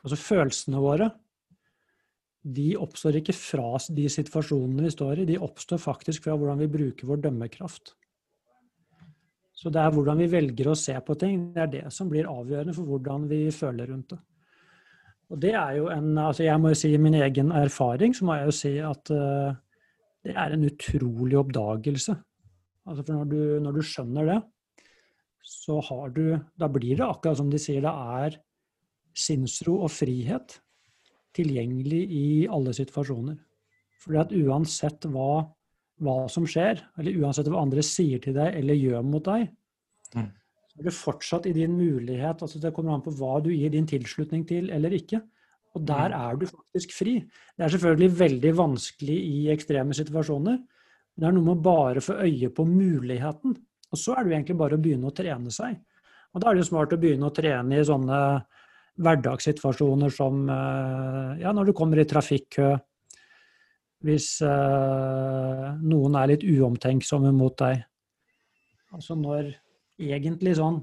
Altså 0.00 0.16
følelsene 0.16 0.80
våre 0.80 1.10
de 2.40 2.72
oppstår 2.80 3.18
ikke 3.20 3.36
fra 3.36 3.76
de 3.92 4.06
situasjonene 4.08 4.86
vi 4.86 4.92
står 4.94 5.20
i, 5.20 5.28
de 5.28 5.40
oppstår 5.44 5.80
faktisk 5.82 6.24
fra 6.24 6.36
hvordan 6.38 6.62
vi 6.62 6.70
bruker 6.72 7.08
vår 7.08 7.20
dømmekraft. 7.26 7.94
Så 9.60 9.68
det 9.68 9.82
er 9.82 9.92
hvordan 9.92 10.22
vi 10.22 10.30
velger 10.32 10.70
å 10.70 10.78
se 10.78 10.94
på 11.04 11.16
ting, 11.20 11.50
det 11.52 11.62
er 11.66 11.72
det 11.74 11.86
som 11.92 12.08
blir 12.08 12.30
avgjørende 12.30 12.72
for 12.76 12.88
hvordan 12.88 13.26
vi 13.28 13.42
føler 13.52 13.90
rundt 13.92 14.14
det. 14.14 14.20
Og 15.30 15.42
det 15.42 15.52
er 15.54 15.76
jo 15.76 15.90
en 15.92 16.16
altså 16.18 16.42
Jeg 16.42 16.58
må 16.58 16.72
jo 16.72 16.78
si 16.80 16.88
min 16.98 17.14
egen 17.20 17.52
erfaring, 17.54 18.16
så 18.16 18.24
må 18.26 18.38
jeg 18.38 18.48
jo 18.48 18.54
si 18.56 18.72
at 18.82 19.12
uh, 19.14 19.52
det 20.26 20.32
er 20.34 20.56
en 20.56 20.64
utrolig 20.66 21.38
oppdagelse. 21.38 22.16
Altså 22.88 23.04
for 23.04 23.20
når 23.20 23.28
du, 23.30 23.42
når 23.62 23.76
du 23.76 23.82
skjønner 23.84 24.32
det, 24.32 24.40
så 25.44 25.78
har 25.84 26.10
du 26.16 26.24
Da 26.58 26.68
blir 26.72 26.96
det 26.96 27.06
akkurat 27.06 27.38
som 27.38 27.52
de 27.52 27.60
sier, 27.60 27.84
det 27.84 27.92
er 27.92 28.40
sinnsro 29.16 29.76
og 29.84 29.92
frihet 29.92 30.56
tilgjengelig 31.36 32.02
i 32.10 32.26
alle 32.50 32.72
situasjoner. 32.76 33.38
Fordi 34.00 34.20
at 34.20 34.32
uansett 34.32 35.06
hva, 35.12 35.46
hva 36.00 36.16
som 36.32 36.46
skjer, 36.48 36.80
eller 36.98 37.18
uansett 37.20 37.50
hva 37.52 37.62
andre 37.62 37.82
sier 37.84 38.18
til 38.24 38.34
deg 38.38 38.56
eller 38.60 38.74
gjør 38.74 39.04
mot 39.04 39.24
deg, 39.24 39.48
Mm. 40.10 40.26
så 40.26 40.80
er 40.80 40.82
det 40.82 40.92
fortsatt 40.92 41.46
i 41.46 41.52
din 41.52 41.76
mulighet 41.78 42.40
altså 42.42 42.58
Det 42.60 42.72
kommer 42.74 42.94
an 42.94 43.02
på 43.02 43.12
hva 43.14 43.40
du 43.40 43.50
gir 43.50 43.70
din 43.70 43.86
tilslutning 43.86 44.44
til 44.48 44.70
eller 44.70 44.90
ikke. 44.90 45.22
Og 45.76 45.84
der 45.86 46.08
Mm. 46.10 46.30
er 46.30 46.36
du 46.36 46.46
faktisk 46.46 46.92
fri. 46.92 47.20
Det 47.56 47.64
er 47.64 47.68
selvfølgelig 47.68 48.18
veldig 48.18 48.56
vanskelig 48.56 49.18
i 49.22 49.48
ekstreme 49.54 49.94
situasjoner. 49.94 50.58
Men 50.58 51.18
det 51.18 51.28
er 51.28 51.32
noe 51.32 51.44
med 51.44 51.58
å 51.58 51.62
bare 51.62 52.00
få 52.00 52.18
øye 52.18 52.48
på 52.50 52.64
muligheten. 52.66 53.56
Og 53.92 53.98
så 53.98 54.16
er 54.16 54.24
det 54.24 54.32
jo 54.32 54.36
egentlig 54.38 54.58
bare 54.58 54.76
å 54.76 54.82
begynne 54.82 55.06
å 55.06 55.14
trene 55.14 55.50
seg. 55.50 55.78
Og 56.34 56.40
da 56.40 56.50
er 56.50 56.54
det 56.54 56.64
jo 56.64 56.70
smart 56.76 56.92
å 56.92 57.00
begynne 57.00 57.30
å 57.30 57.34
trene 57.34 57.78
i 57.78 57.84
sånne 57.84 58.44
hverdagssituasjoner 59.00 60.12
som 60.12 60.44
eh, 60.50 61.40
ja, 61.42 61.52
når 61.56 61.70
du 61.70 61.74
kommer 61.76 62.00
i 62.00 62.06
trafikkø, 62.08 62.74
hvis 64.06 64.28
eh, 64.46 65.66
noen 65.80 66.16
er 66.16 66.32
litt 66.32 66.46
uomtenksomme 66.46 67.32
mot 67.36 67.56
deg. 67.60 67.82
Altså 68.96 69.16
når 69.18 69.52
egentlig 70.00 70.56
sånn 70.58 70.80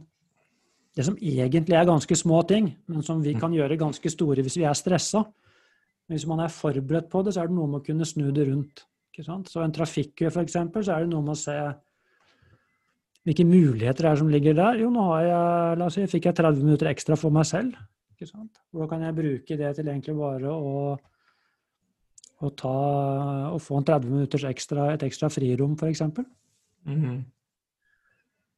Det 0.98 1.04
som 1.06 1.18
egentlig 1.22 1.76
er 1.78 1.86
ganske 1.86 2.16
små 2.18 2.40
ting, 2.50 2.72
men 2.90 3.04
som 3.06 3.20
vi 3.22 3.36
kan 3.38 3.54
gjøre 3.54 3.76
ganske 3.78 4.10
store 4.10 4.42
hvis 4.42 4.56
vi 4.58 4.64
er 4.66 4.74
stressa. 4.74 5.22
Hvis 6.10 6.24
man 6.26 6.40
er 6.42 6.50
forberedt 6.50 7.12
på 7.12 7.22
det, 7.22 7.36
så 7.36 7.44
er 7.44 7.52
det 7.52 7.54
noe 7.54 7.70
med 7.70 7.84
å 7.84 7.86
kunne 7.86 8.08
snu 8.08 8.32
det 8.34 8.48
rundt. 8.48 8.82
Ikke 9.12 9.26
sant? 9.28 9.52
Så 9.52 9.62
en 9.62 9.76
trafikkø, 9.76 10.32
f.eks., 10.32 10.56
så 10.56 10.96
er 10.96 11.06
det 11.06 11.12
noe 11.12 11.22
med 11.22 11.36
å 11.36 11.38
se 11.38 11.54
hvilke 13.28 13.46
muligheter 13.46 14.08
det 14.08 14.10
er 14.10 14.20
som 14.24 14.32
ligger 14.32 14.58
der. 14.58 14.80
Jo, 14.82 14.90
nå 14.90 15.06
har 15.12 15.22
jeg, 15.28 15.78
la 15.78 15.92
oss 15.92 16.00
si, 16.00 16.08
fikk 16.10 16.32
jeg 16.32 16.40
30 16.40 16.66
minutter 16.66 16.90
ekstra 16.90 17.20
for 17.20 17.36
meg 17.36 17.46
selv. 17.50 17.78
Ikke 18.18 18.32
sant? 18.32 18.58
Hvordan 18.74 18.90
kan 18.90 19.04
jeg 19.06 19.14
bruke 19.14 19.56
det 19.60 19.72
til 19.78 19.90
egentlig 19.92 20.16
bare 20.18 20.50
å, 20.50 20.78
å, 22.42 22.50
ta, 22.58 22.78
å 23.54 23.60
få 23.62 23.78
en 23.78 23.86
30 23.86 24.10
minutters 24.10 24.46
ekstra, 24.50 24.88
et 24.96 25.06
ekstra 25.06 25.30
frirom, 25.30 25.76
f.eks.? 25.78 26.02
Mhm. 26.90 27.20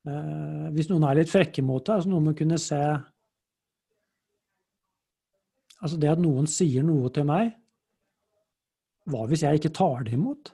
Eh, 0.07 0.67
hvis 0.77 0.87
noen 0.87 1.03
er 1.09 1.19
litt 1.19 1.31
frekke 1.31 1.59
mot 1.65 1.83
deg, 1.83 1.97
altså 1.97 2.11
noe 2.13 2.23
med 2.23 2.37
å 2.37 2.39
kunne 2.39 2.59
se 2.61 2.79
Altså 5.79 5.95
det 5.95 6.09
at 6.11 6.19
noen 6.19 6.47
sier 6.51 6.83
noe 6.83 7.07
til 7.15 7.23
meg, 7.23 7.53
hva 9.07 9.21
hvis 9.29 9.45
jeg 9.45 9.61
ikke 9.61 9.71
tar 9.77 10.01
det 10.03 10.17
imot? 10.17 10.49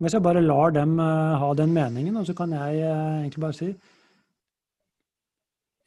Hvis 0.00 0.14
jeg 0.16 0.24
bare 0.24 0.40
lar 0.40 0.72
dem 0.72 0.94
eh, 1.00 1.40
ha 1.40 1.50
den 1.56 1.74
meningen, 1.76 2.16
og 2.16 2.24
så 2.28 2.36
kan 2.36 2.52
jeg 2.56 2.80
eh, 2.80 3.18
egentlig 3.24 3.42
bare 3.44 3.58
si 3.58 3.68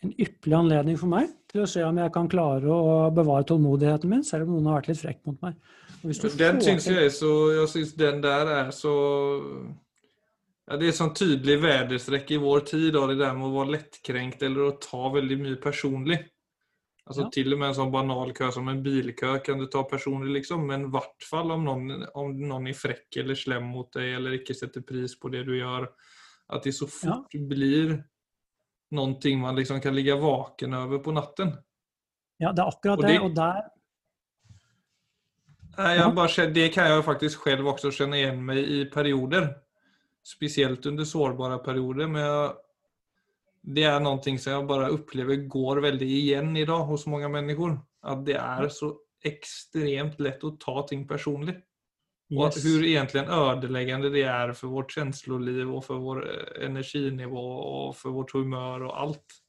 en 0.03 0.13
ypperlig 0.17 0.57
anledning 0.57 0.97
for 0.99 1.11
meg 1.11 1.31
til 1.51 1.63
å 1.63 1.69
se 1.69 1.83
om 1.85 1.99
jeg 2.01 2.11
kan 2.15 2.27
klare 2.31 2.67
å 2.69 3.11
bevare 3.13 3.45
tålmodigheten 3.49 4.11
min, 4.11 4.25
selv 4.25 4.47
om 4.47 4.57
noen 4.57 4.71
har 4.71 4.81
vært 4.81 4.91
litt 4.91 5.01
frekk 5.03 5.21
mot 5.29 5.39
meg. 5.45 5.57
Den 6.03 6.59
syns 6.59 6.89
jeg 6.89 6.99
er 6.99 7.13
så 7.15 7.31
Jeg 7.53 7.67
syns 7.71 7.93
den 7.95 8.17
der 8.25 8.49
er 8.51 8.71
så 8.75 8.91
ja, 10.67 10.75
Det 10.75 10.89
er 10.89 10.97
sånn 10.97 11.13
tydelig 11.15 11.55
vederstrekk 11.63 12.33
i 12.35 12.39
vår 12.43 12.65
tid, 12.67 12.89
da, 12.95 13.05
det 13.07 13.21
der 13.21 13.37
med 13.37 13.47
å 13.47 13.53
være 13.55 13.75
lettkrenkt 13.77 14.43
eller 14.43 14.67
å 14.67 14.77
ta 14.83 15.11
veldig 15.13 15.37
mye 15.45 15.59
personlig. 15.63 16.19
Altså 17.03 17.25
Ja. 17.25 17.29
Til 17.35 17.53
og 17.53 17.59
med 17.59 17.69
en 17.69 17.75
sånn 17.75 17.91
banal 17.91 18.31
kø 18.35 18.49
som 18.55 18.67
en 18.71 18.83
bilkø 18.83 19.37
kan 19.43 19.59
du 19.59 19.67
ta 19.67 19.83
personlig, 19.83 20.37
liksom. 20.39 20.65
Men 20.67 20.85
i 20.87 20.91
hvert 20.91 21.27
fall 21.27 21.51
om 21.51 21.65
noen, 21.65 22.05
om 22.15 22.31
noen 22.31 22.69
er 22.71 22.79
frekk 22.79 23.19
eller 23.19 23.35
slem 23.35 23.67
mot 23.75 23.91
deg 23.91 24.15
eller 24.19 24.37
ikke 24.39 24.55
setter 24.55 24.85
pris 24.87 25.15
på 25.19 25.31
det 25.33 25.43
du 25.47 25.51
gjør. 25.57 25.89
At 26.49 26.63
det 26.63 26.75
så 26.75 26.87
fort 26.87 27.35
blir 27.49 27.97
noe 28.93 29.35
man 29.39 29.55
liksom 29.57 29.81
kan 29.81 29.95
ligge 29.95 30.15
vaken 30.19 30.73
over 30.77 30.99
på 31.03 31.13
natten. 31.13 31.53
Ja, 32.39 32.51
det 32.51 32.63
er 32.63 32.71
akkurat 32.71 32.97
Og 32.97 33.03
det. 33.03 33.13
det- 33.13 33.21
Og 33.21 33.35
der 33.35 33.61
Nei, 35.75 35.95
jeg 35.97 36.13
bare, 36.15 36.51
det 36.53 36.71
kan 36.73 36.85
jeg 36.85 37.03
faktisk 37.03 37.43
selv 37.43 37.65
også 37.65 37.89
kjenne 37.91 38.19
igjen 38.19 38.43
meg 38.45 38.57
i 38.57 38.83
perioder. 38.93 39.47
Speciellt 40.23 40.85
under 40.85 41.03
sårbare 41.03 41.57
perioder. 41.63 42.07
Men 42.07 42.21
jeg, 42.21 42.55
det 43.73 43.83
er 43.89 43.99
noe 43.99 44.21
som 44.21 44.53
jeg 44.53 44.67
bare 44.67 44.91
opplever 44.93 45.47
går 45.49 45.81
veldig 45.81 46.09
igjen 46.19 46.55
i 46.57 46.65
dag 46.65 46.85
hos 46.85 47.07
mange 47.07 47.27
mennesker. 47.27 47.79
At 48.03 48.23
det 48.23 48.35
er 48.35 48.69
så 48.69 48.91
extremt 49.25 50.19
lett 50.19 50.43
å 50.43 50.53
ta 50.59 50.83
ting 50.87 51.07
personligt. 51.07 51.63
Och 52.37 52.45
yes. 52.45 52.65
hur 52.65 52.85
egentligen 52.85 53.29
ödeläggande 53.29 54.09
det 54.09 54.23
är 54.23 54.53
för 54.53 54.67
vårt 54.67 54.91
känsloliv 54.91 55.71
och 55.75 55.85
för 55.85 55.95
vår 55.95 56.29
eh, 56.29 56.65
energinivå 56.65 57.47
och 57.47 57.95
för 57.95 58.09
vårt 58.09 58.33
humör 58.33 58.83
och 58.83 59.01
allt. 59.01 59.43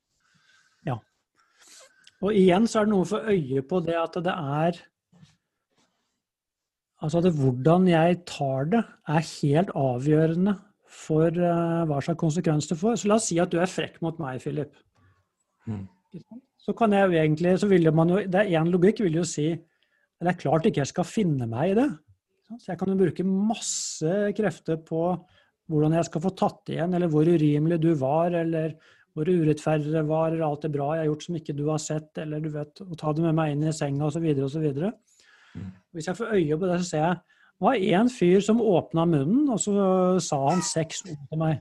Og 2.24 2.32
igjen 2.32 2.68
så 2.70 2.80
er 2.80 2.86
det 2.86 2.94
noe 2.94 3.08
få 3.08 3.20
øye 3.28 3.62
på 3.68 3.80
det 3.84 3.96
at 4.00 4.20
det 4.24 4.34
er 4.34 4.82
Altså 7.04 7.20
at 7.20 7.34
hvordan 7.36 7.88
jeg 7.90 8.22
tar 8.24 8.68
det, 8.72 8.80
er 9.12 9.26
helt 9.28 9.72
avgjørende 9.76 10.54
for 10.88 11.26
eh, 11.28 11.82
hva 11.84 11.98
slags 12.00 12.20
konsekvens 12.20 12.68
det 12.70 12.78
får. 12.80 12.94
Så 12.96 13.10
la 13.10 13.18
oss 13.18 13.26
si 13.28 13.36
at 13.42 13.50
du 13.52 13.58
er 13.60 13.68
frekk 13.68 13.98
mot 14.00 14.16
meg, 14.22 14.38
Philip. 14.40 14.72
Mm. 15.68 15.82
Så 16.64 16.72
kan 16.78 16.94
jeg 16.96 17.10
jo 17.10 17.18
egentlig 17.20 17.58
så 17.60 17.68
vil 17.68 17.90
man 17.92 18.08
jo, 18.08 18.22
Det 18.24 18.40
er 18.40 18.56
én 18.56 18.70
logikk 18.72 19.02
vil 19.04 19.18
jo 19.20 19.24
si 19.28 19.50
det 19.52 20.30
er 20.30 20.40
klart 20.40 20.64
ikke 20.64 20.80
jeg 20.80 20.92
skal 20.94 21.04
finne 21.04 21.46
meg 21.50 21.74
i 21.74 21.76
det. 21.76 21.90
Så 22.60 22.72
jeg 22.72 22.80
kan 22.80 22.90
jo 22.92 22.98
bruke 22.98 23.26
masse 23.26 24.16
krefter 24.36 24.80
på 24.82 25.06
hvordan 25.70 25.96
jeg 25.96 26.08
skal 26.10 26.22
få 26.24 26.32
tatt 26.36 26.74
igjen, 26.74 26.92
eller 26.96 27.08
hvor 27.12 27.28
urimelig 27.28 27.78
du 27.80 27.92
var, 27.96 28.34
eller 28.36 28.74
hvor 29.14 29.30
urettferdig 29.30 29.92
det 29.94 30.02
var, 30.08 30.32
eller 30.32 30.44
alt 30.46 30.66
det 30.66 30.72
bra 30.74 30.90
jeg 30.92 31.04
har 31.04 31.10
gjort 31.12 31.26
som 31.28 31.38
ikke 31.38 31.56
du 31.56 31.64
har 31.70 31.80
sett, 31.80 32.10
eller 32.20 32.42
du 32.42 32.50
vet, 32.52 32.82
å 32.82 32.98
ta 32.98 33.14
det 33.14 33.24
med 33.24 33.36
meg 33.38 33.54
inn 33.54 33.62
i 33.64 33.74
senga 33.74 34.08
osv. 34.08 34.26
osv. 34.44 34.66
Mm. 35.54 35.70
Hvis 35.94 36.10
jeg 36.10 36.18
får 36.18 36.34
øye 36.34 36.58
på 36.58 36.68
det, 36.68 36.80
så 36.82 36.90
ser 36.90 37.04
jeg 37.04 37.22
det 37.54 37.68
var 37.68 37.78
én 37.78 38.08
fyr 38.10 38.42
som 38.42 38.58
åpna 38.60 39.04
munnen, 39.06 39.44
og 39.54 39.60
så 39.62 39.74
sa 40.20 40.40
han 40.48 40.62
seks 40.66 41.04
ord 41.06 41.20
til 41.30 41.40
meg. 41.40 41.60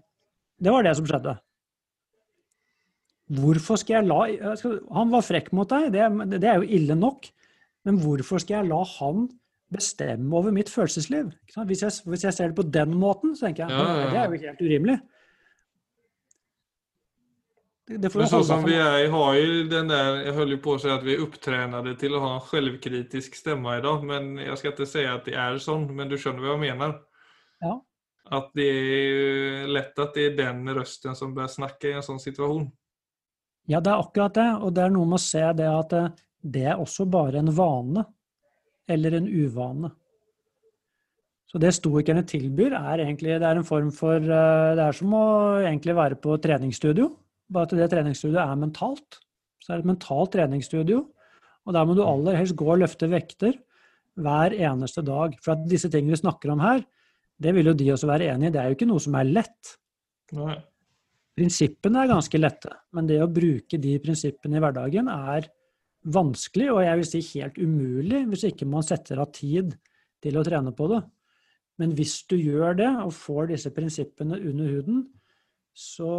Det 0.58 0.73
var 0.73 0.84
det 0.84 0.95
som 0.97 1.06
skjedde. 1.08 1.36
Hvorfor 3.38 3.79
skal 3.79 4.01
jeg 4.01 4.10
la 4.10 4.17
Han 4.97 5.13
var 5.13 5.23
frekk 5.23 5.53
mot 5.56 5.69
deg, 5.69 5.93
det, 5.93 6.10
det 6.41 6.49
er 6.49 6.60
jo 6.60 6.82
ille 6.82 6.97
nok. 6.97 7.29
Men 7.86 8.01
hvorfor 8.01 8.41
skal 8.41 8.58
jeg 8.58 8.71
la 8.71 8.82
han 8.97 9.29
bestemme 9.71 10.36
over 10.36 10.52
mitt 10.52 10.69
følelsesliv? 10.69 11.32
Hvis 11.56 11.84
jeg, 11.84 11.91
hvis 12.10 12.23
jeg 12.28 12.34
ser 12.34 12.52
det 12.52 12.58
på 12.58 12.67
den 12.67 12.95
måten, 12.99 13.36
så 13.36 13.47
tenker 13.47 13.65
jeg 13.65 13.78
Ja, 13.78 13.84
ja, 13.84 13.99
ja. 13.99 14.10
det 14.10 14.19
er 14.19 14.26
jo 14.26 14.47
helt 14.47 14.62
urimelig. 14.62 14.97
Det, 17.84 17.97
det 17.99 18.12
Men 18.15 18.30
sånn 18.32 18.45
som 18.47 18.62
vi 18.63 18.78
er, 18.80 19.10
har 19.12 19.34
jo 19.36 19.63
den 19.67 19.89
der 19.91 20.21
Jeg 20.21 20.36
holder 20.38 20.60
på 20.63 20.76
å 20.78 20.80
si 20.80 20.91
at 20.91 21.02
vi 21.04 21.17
er 21.17 21.23
upptränade 21.26 21.97
til 21.99 22.13
å 22.15 22.21
ha 22.23 22.30
en 22.38 22.45
selvkritisk 22.47 23.36
stemme 23.36 23.73
i 23.76 23.82
dag, 23.84 24.06
men 24.08 24.38
jeg 24.39 24.60
skal 24.60 24.71
ikke 24.71 24.88
si 24.88 25.04
at 25.08 25.28
det 25.28 25.36
er 25.36 25.60
sånn, 25.60 25.89
men 25.91 26.12
du 26.12 26.15
skjønner 26.15 26.45
hva 26.45 26.56
jeg 26.56 26.63
mener? 26.63 26.95
Ja. 27.63 27.76
At 28.39 28.54
det 28.56 28.69
er 28.71 29.67
lett 29.67 29.99
at 29.99 30.15
det 30.15 30.30
er 30.30 30.38
den 30.38 30.63
røsten 30.78 31.17
som 31.19 31.36
bør 31.36 31.52
snakke 31.52 31.91
i 31.91 31.97
en 31.99 32.06
sånn 32.06 32.23
situasjon. 32.23 32.69
Ja, 33.67 33.80
det 33.84 33.91
er 33.91 33.99
akkurat 33.99 34.36
det. 34.36 34.49
Og 34.63 34.73
det 34.76 34.86
er 34.86 34.93
noe 34.95 35.08
med 35.08 35.19
å 35.19 35.23
se 35.23 35.43
det 35.56 35.67
at 35.67 35.95
eh, 35.95 36.12
det 36.56 36.65
er 36.71 36.80
også 36.80 37.06
bare 37.08 37.43
en 37.43 37.52
vane. 37.56 38.04
Eller 38.91 39.17
en 39.17 39.30
uvane. 39.30 39.91
Så 41.54 41.60
det 41.62 41.76
stoikerne 41.78 42.24
tilbyr, 42.26 42.74
er 42.74 43.04
egentlig 43.04 43.36
det 43.38 43.46
er 43.46 43.60
en 43.60 43.67
form 43.67 43.91
for 43.93 44.17
eh, 44.17 44.72
Det 44.74 44.88
er 44.88 44.96
som 44.98 45.13
å 45.13 45.26
egentlig 45.62 45.93
være 45.96 46.17
på 46.17 46.39
treningsstudio, 46.41 47.12
bare 47.54 47.69
at 47.69 47.76
det 47.78 47.89
treningsstudioet 47.91 48.41
er 48.41 48.58
mentalt. 48.58 49.19
Så 49.62 49.69
det 49.69 49.76
er 49.76 49.84
et 49.84 49.91
mentalt 49.91 50.34
treningsstudio, 50.34 51.04
og 51.63 51.78
der 51.78 51.86
må 51.86 51.93
du 51.96 52.02
aller 52.04 52.39
helst 52.39 52.58
gå 52.60 52.67
og 52.74 52.82
løfte 52.82 53.08
vekter 53.12 53.54
hver 54.19 54.56
eneste 54.58 55.06
dag. 55.06 55.38
For 55.46 55.54
at 55.54 55.69
disse 55.69 55.91
tingene 55.93 56.17
vi 56.17 56.24
snakker 56.24 56.52
om 56.56 56.63
her, 56.63 56.82
det 57.39 57.54
vil 57.56 57.69
jo 57.69 57.78
de 57.78 57.91
også 57.93 58.10
være 58.10 58.32
enig 58.34 58.50
i, 58.50 58.54
det 58.54 58.62
er 58.62 58.72
jo 58.72 58.78
ikke 58.78 58.89
noe 58.89 59.04
som 59.04 59.15
er 59.19 59.30
lett. 59.30 59.76
Nei. 60.34 60.58
Prinsippene 61.34 62.04
er 62.04 62.12
ganske 62.12 62.39
lette, 62.41 62.74
men 62.93 63.08
det 63.10 63.22
å 63.22 63.30
bruke 63.32 63.80
de 63.82 63.96
prinsippene 64.02 64.60
i 64.60 64.62
hverdagen 64.62 65.08
er 65.10 65.48
vanskelig, 66.03 66.69
og 66.73 66.83
jeg 66.83 66.99
vil 66.99 67.09
si 67.09 67.21
helt 67.33 67.59
umulig, 67.59 68.23
hvis 68.29 68.47
ikke 68.49 68.67
man 68.69 68.85
setter 68.85 69.21
av 69.23 69.31
tid 69.35 69.75
til 70.23 70.39
å 70.39 70.45
trene 70.45 70.73
på 70.75 70.87
det. 70.91 71.01
Men 71.81 71.93
hvis 71.97 72.19
du 72.29 72.35
gjør 72.37 72.77
det, 72.77 72.89
og 73.03 73.15
får 73.15 73.53
disse 73.53 73.71
prinsippene 73.73 74.39
under 74.39 74.75
huden, 74.75 75.05
så, 75.73 76.13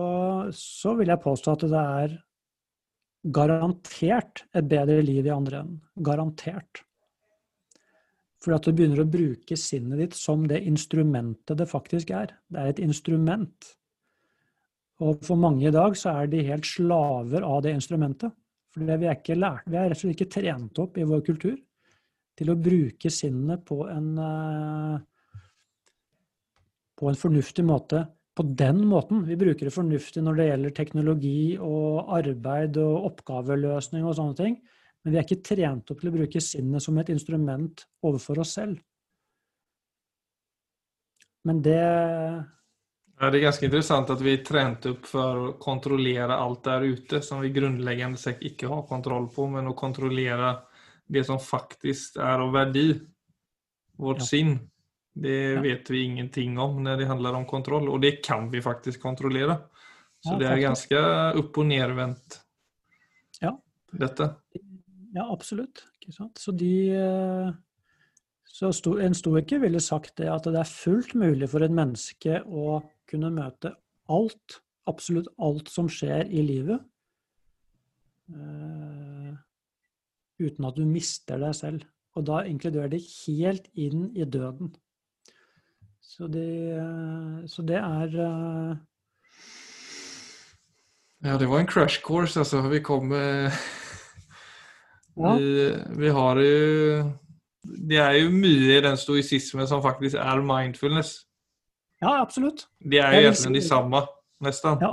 så 0.50 0.96
vil 0.98 1.12
jeg 1.12 1.22
påstå 1.22 1.54
at 1.54 1.66
det 1.70 1.82
er 1.82 2.16
garantert 3.34 4.42
et 4.52 4.66
bedre 4.68 4.98
liv 5.04 5.24
i 5.24 5.32
andre 5.32 5.62
enden. 5.62 5.78
Garantert. 6.04 6.82
For 8.44 8.56
at 8.56 8.66
du 8.66 8.74
begynner 8.76 9.04
å 9.04 9.08
bruke 9.08 9.56
sinnet 9.56 10.02
ditt 10.02 10.18
som 10.18 10.42
det 10.50 10.60
instrumentet 10.68 11.56
det 11.56 11.70
faktisk 11.70 12.12
er. 12.12 12.34
Det 12.50 12.60
er 12.60 12.74
et 12.74 12.82
instrument. 12.84 13.70
Og 15.04 15.22
for 15.24 15.40
mange 15.40 15.68
i 15.68 15.74
dag 15.74 15.96
så 15.98 16.18
er 16.20 16.28
de 16.30 16.44
helt 16.50 16.66
slaver 16.68 17.46
av 17.46 17.62
det 17.64 17.72
instrumentet. 17.78 18.34
For 18.74 18.82
vi 18.82 19.06
er 19.06 19.14
ikke 19.14 19.38
lært, 19.38 19.68
vi 19.70 19.78
er 19.78 19.87
rett 19.87 20.00
og 20.00 20.02
slett 20.02 20.16
ikke 20.16 20.34
trent 20.34 20.80
opp 20.82 20.98
i 20.98 21.06
vår 21.06 21.22
kultur 21.26 21.54
til 22.34 22.50
å 22.50 22.58
bruke 22.58 23.10
sinnet 23.14 23.62
på 23.68 23.84
en, 23.87 24.08
eh, 24.18 24.96
på 26.98 27.08
en 27.08 27.20
fornuftig 27.20 27.64
måte 27.66 28.02
på 28.34 28.42
den 28.58 28.82
måten. 28.90 29.22
Vi 29.28 29.37
bruker 29.38 29.68
det 29.68 29.74
fornuftig 29.74 30.22
når 30.22 30.40
det 30.40 30.48
gjelder 30.48 30.74
teknologi 30.74 31.56
og 31.62 32.10
arbeid 32.16 32.80
og 32.82 33.12
oppgaveløsning 33.12 34.02
og 34.02 34.16
sånne 34.18 34.38
ting. 34.40 34.56
Men 35.04 35.12
vi 35.12 35.20
er 35.20 35.26
ikke 35.26 35.46
trent 35.46 35.92
opp 35.92 36.00
til 36.00 36.10
å 36.10 36.16
bruke 36.16 36.42
sinnet 36.42 36.82
som 36.82 36.98
et 36.98 37.12
instrument 37.14 37.87
overfor 38.02 38.42
oss 38.42 38.56
selv. 38.58 38.80
Men 41.44 41.60
det 41.62 41.78
ja, 43.20 43.31
Det 43.31 43.38
er 43.38 43.44
ganske 43.46 43.66
interessant 43.68 44.11
at 44.11 44.22
vi 44.22 44.35
er 44.35 44.44
trent 44.46 44.87
opp 44.90 45.07
for 45.07 45.40
å 45.40 45.50
kontrollere 45.62 46.35
alt 46.35 46.64
der 46.66 46.87
ute 46.87 47.20
som 47.22 47.42
vi 47.44 47.53
grunnleggende 47.55 48.18
sett 48.18 48.42
ikke 48.42 48.70
har 48.72 48.87
kontroll 48.88 49.29
på, 49.33 49.46
men 49.53 49.70
å 49.70 49.77
kontrollere 49.79 50.57
det 51.07 51.22
som 51.29 51.38
faktisk 51.38 52.18
er 52.18 52.42
av 52.42 52.55
verdi. 52.55 52.88
Vårt 54.00 54.24
ja. 54.24 54.27
sinn. 54.27 54.57
Det 55.14 55.37
ja. 55.53 55.61
vet 55.62 55.90
vi 55.90 56.03
ingenting 56.09 56.59
om 56.59 56.81
når 56.83 56.98
det 56.98 57.07
handler 57.07 57.37
om 57.38 57.46
kontroll, 57.46 57.87
og 57.92 58.00
det 58.03 58.16
kan 58.27 58.48
vi 58.50 58.62
faktisk 58.64 59.05
kontrollere. 59.05 59.61
Så 60.24 60.33
ja, 60.35 60.38
det 60.40 60.48
er 60.50 60.62
ganske 60.64 61.03
opp- 61.38 61.61
og 61.61 61.68
nedvendt, 61.68 62.40
ja. 63.44 63.53
dette. 63.92 64.33
Ja, 65.14 65.29
absolutt. 65.31 65.85
Så, 66.35 66.50
de, 66.50 66.72
eh, 66.96 67.53
så 68.50 68.72
en 69.05 69.14
stoiker 69.14 69.62
ville 69.62 69.81
sagt 69.85 70.16
det 70.18 70.33
at 70.33 70.48
det 70.48 70.59
er 70.59 70.68
fullt 70.68 71.14
mulig 71.14 71.48
for 71.53 71.62
et 71.62 71.72
menneske 71.72 72.40
å 72.42 72.81
kunne 73.14 73.31
møte 73.33 73.72
alt, 74.12 74.61
absolutt 74.90 75.31
alt 75.42 75.70
som 75.72 75.88
skjer 75.88 76.29
i 76.29 76.42
livet, 76.44 76.83
uh, 78.35 79.33
uten 80.42 80.68
at 80.68 80.77
du 80.77 80.85
mister 80.88 81.40
deg 81.40 81.55
selv. 81.57 81.85
Og 82.14 82.27
da 82.29 82.44
inkluderer 82.46 82.92
det 82.92 83.03
helt 83.24 83.66
inn 83.74 84.11
i 84.14 84.27
døden. 84.27 84.74
Så 86.05 86.29
det, 86.31 86.79
så 87.50 87.62
det 87.66 87.81
er 87.81 88.12
uh... 88.22 88.77
Ja, 91.24 91.38
det 91.40 91.48
var 91.48 91.59
en 91.59 91.66
crash 91.66 92.03
course, 92.05 92.38
altså. 92.38 92.61
Vi 92.68 92.79
kom 92.85 93.11
ja. 95.16 95.35
vi, 95.35 95.74
vi, 95.98 96.09
har 96.09 96.38
jo 96.38 97.12
Det 97.64 97.98
er 97.98 98.12
jo 98.20 98.31
mye 98.31 98.77
i 98.77 98.85
den 98.85 98.96
stoisismen 99.00 99.66
som 99.66 99.83
faktisk 99.83 100.20
er 100.20 100.44
mindfulness. 100.44 101.24
Ja, 102.04 102.18
absolutt. 102.20 102.66
De 102.80 103.00
er 103.00 103.16
jo 103.16 103.30
egentlig 103.30 103.62
de 103.62 103.64
samme, 103.66 104.02
nesten. 104.44 104.82
Ja. 104.84 104.92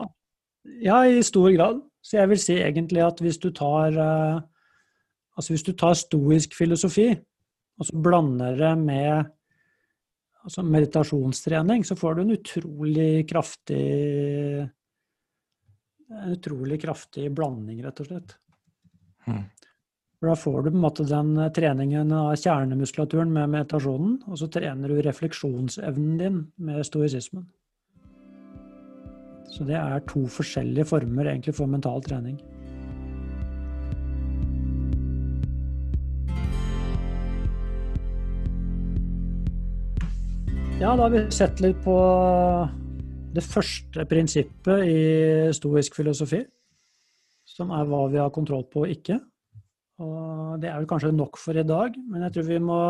ja. 0.86 1.02
i 1.12 1.22
stor 1.26 1.52
grad. 1.56 1.82
Så 2.02 2.18
jeg 2.18 2.32
vil 2.32 2.42
si 2.42 2.56
egentlig 2.58 3.04
at 3.06 3.20
hvis 3.22 3.38
du 3.42 3.52
tar 3.54 3.98
uh, 4.00 4.40
Altså 5.40 5.54
hvis 5.54 5.64
du 5.64 5.72
tar 5.80 5.94
stoisk 5.96 6.58
filosofi, 6.58 7.06
og 7.80 7.88
så 7.88 8.02
blander 8.04 8.58
det 8.60 8.72
med 8.78 9.30
altså 10.44 10.62
meditasjonstrening, 10.68 11.86
så 11.88 11.96
får 11.96 12.18
du 12.18 12.22
en 12.22 12.36
utrolig 12.36 13.12
kraftig 13.30 13.86
En 16.12 16.34
utrolig 16.36 16.82
kraftig 16.82 17.30
blanding, 17.32 17.80
rett 17.86 18.02
og 18.04 18.10
slett. 18.10 18.34
Mm. 19.24 19.46
For 20.22 20.30
da 20.30 20.36
får 20.38 20.58
du 20.62 20.68
på 20.70 20.78
en 20.78 20.84
måte 20.84 21.04
den 21.10 21.30
treningen 21.50 22.12
av 22.14 22.36
kjernemuskulaturen 22.38 23.32
med 23.34 23.50
meditasjonen, 23.50 24.20
og 24.30 24.38
så 24.38 24.46
trener 24.54 24.92
du 24.92 25.00
refleksjonsevnen 25.02 26.20
din 26.20 26.36
med 26.62 26.86
stoisismen. 26.86 27.48
Så 29.50 29.66
det 29.66 29.80
er 29.80 30.04
to 30.06 30.22
forskjellige 30.30 30.86
former 30.92 31.32
egentlig 31.32 31.56
for 31.58 31.72
mental 31.72 32.06
trening. 32.06 32.38
Ja, 40.78 40.94
da 40.94 41.02
har 41.02 41.16
vi 41.18 41.24
sett 41.34 41.66
litt 41.66 41.82
på 41.82 41.98
det 43.34 43.48
første 43.48 44.06
prinsippet 44.06 44.86
i 44.86 45.02
stoisk 45.58 45.98
filosofi, 45.98 46.46
som 47.58 47.74
er 47.74 47.90
hva 47.90 48.06
vi 48.14 48.22
har 48.22 48.30
kontroll 48.30 48.70
på 48.70 48.86
og 48.86 48.98
ikke. 49.00 49.18
Og 50.02 50.62
det 50.62 50.70
er 50.70 50.80
vel 50.80 50.90
kanskje 50.90 51.14
nok 51.16 51.38
for 51.40 51.58
i 51.58 51.66
dag, 51.68 51.98
men 52.10 52.26
jeg 52.26 52.38
tror 52.38 52.48
vi 52.50 52.62
må 52.64 52.82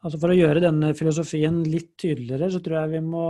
Altså 0.00 0.16
For 0.16 0.32
å 0.32 0.36
gjøre 0.36 0.62
denne 0.64 0.94
filosofien 0.96 1.58
litt 1.68 1.90
tydeligere, 2.00 2.46
så 2.48 2.62
tror 2.64 2.78
jeg 2.78 2.92
vi 2.94 3.00
må 3.04 3.24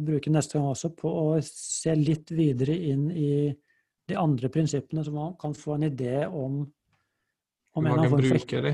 bruke 0.00 0.30
neste 0.32 0.56
gang 0.56 0.70
også 0.70 0.88
på 0.96 1.10
å 1.12 1.24
se 1.44 1.92
litt 1.98 2.32
videre 2.32 2.72
inn 2.72 3.10
i 3.12 3.34
de 4.08 4.16
andre 4.16 4.48
prinsippene, 4.52 5.04
så 5.04 5.12
man 5.12 5.34
kan 5.40 5.52
få 5.52 5.76
en 5.76 5.84
idé 5.90 6.24
om, 6.24 6.62
om 7.76 7.90
en 7.90 8.00
av 8.00 8.16
bruke 8.16 8.64
de. 8.64 8.72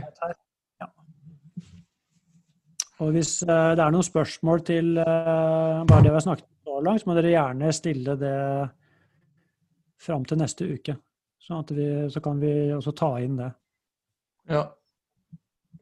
Og 3.01 3.14
hvis 3.16 3.38
uh, 3.42 3.73
det 3.75 3.83
er 3.83 3.94
noen 3.94 4.07
spørsmål 4.07 4.64
til 4.70 4.92
uh, 5.01 5.83
bare 5.88 6.05
det 6.05 6.11
vi 6.12 6.18
har 6.18 6.27
snakket 6.29 6.46
om 6.46 6.59
så 6.68 6.81
langt, 6.87 7.03
så 7.03 7.11
må 7.11 7.16
dere 7.16 7.33
gjerne 7.33 7.73
stille 7.75 8.16
det 8.20 8.40
fram 10.01 10.27
til 10.29 10.40
neste 10.40 10.68
uke. 10.68 11.01
Sånn 11.50 11.64
at 11.64 11.70
vi, 11.74 11.84
så 12.14 12.20
kan 12.22 12.38
vi 12.38 12.50
også 12.70 12.92
ta 12.94 13.08
inn 13.18 13.34
det. 13.40 13.48
Ja. 14.52 14.68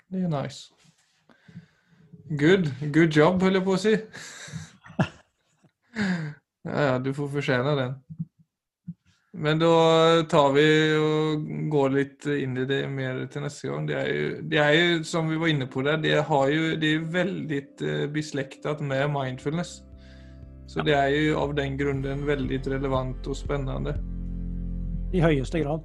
Det 0.08 0.22
er 0.24 0.30
nice. 0.32 0.70
Good. 2.40 2.70
Good 2.94 3.12
job, 3.12 3.42
holder 3.44 3.60
jeg 3.60 3.66
på 3.66 3.74
å 3.76 3.82
si. 3.82 3.92
ja, 6.64 6.80
ja, 6.86 6.96
du 7.04 7.12
får 7.12 7.28
fortjene 7.36 7.76
den. 7.76 7.94
Men 9.44 9.60
da 9.60 9.74
tar 10.32 10.56
vi 10.56 10.66
og 10.96 11.44
går 11.76 11.96
litt 11.98 12.32
inn 12.32 12.56
i 12.64 12.64
det 12.72 12.82
mer 12.88 13.20
til 13.28 13.44
neste 13.44 13.68
gang. 13.68 13.84
Det 13.92 14.00
er 14.00 14.08
jo, 14.08 14.34
det 14.48 14.64
er 14.64 14.72
jo 14.78 14.98
som 15.12 15.28
vi 15.28 15.36
var 15.36 15.52
inne 15.52 15.68
på 15.68 15.84
der, 15.84 16.00
det, 16.00 16.16
jo, 16.16 16.74
det 16.80 16.94
er 16.96 17.08
veldig 17.12 17.64
uh, 17.84 18.06
beslektet 18.16 18.80
med 18.80 19.10
mindfulness. 19.12 19.82
Så 20.68 20.80
det 20.84 20.96
er 20.96 21.12
jo 21.12 21.42
av 21.44 21.52
den 21.60 21.76
grunnen 21.76 22.24
veldig 22.24 22.64
relevant 22.72 23.28
og 23.28 23.36
spennende. 23.36 23.98
I 25.12 25.20
høyeste 25.24 25.60
grad. 25.64 25.80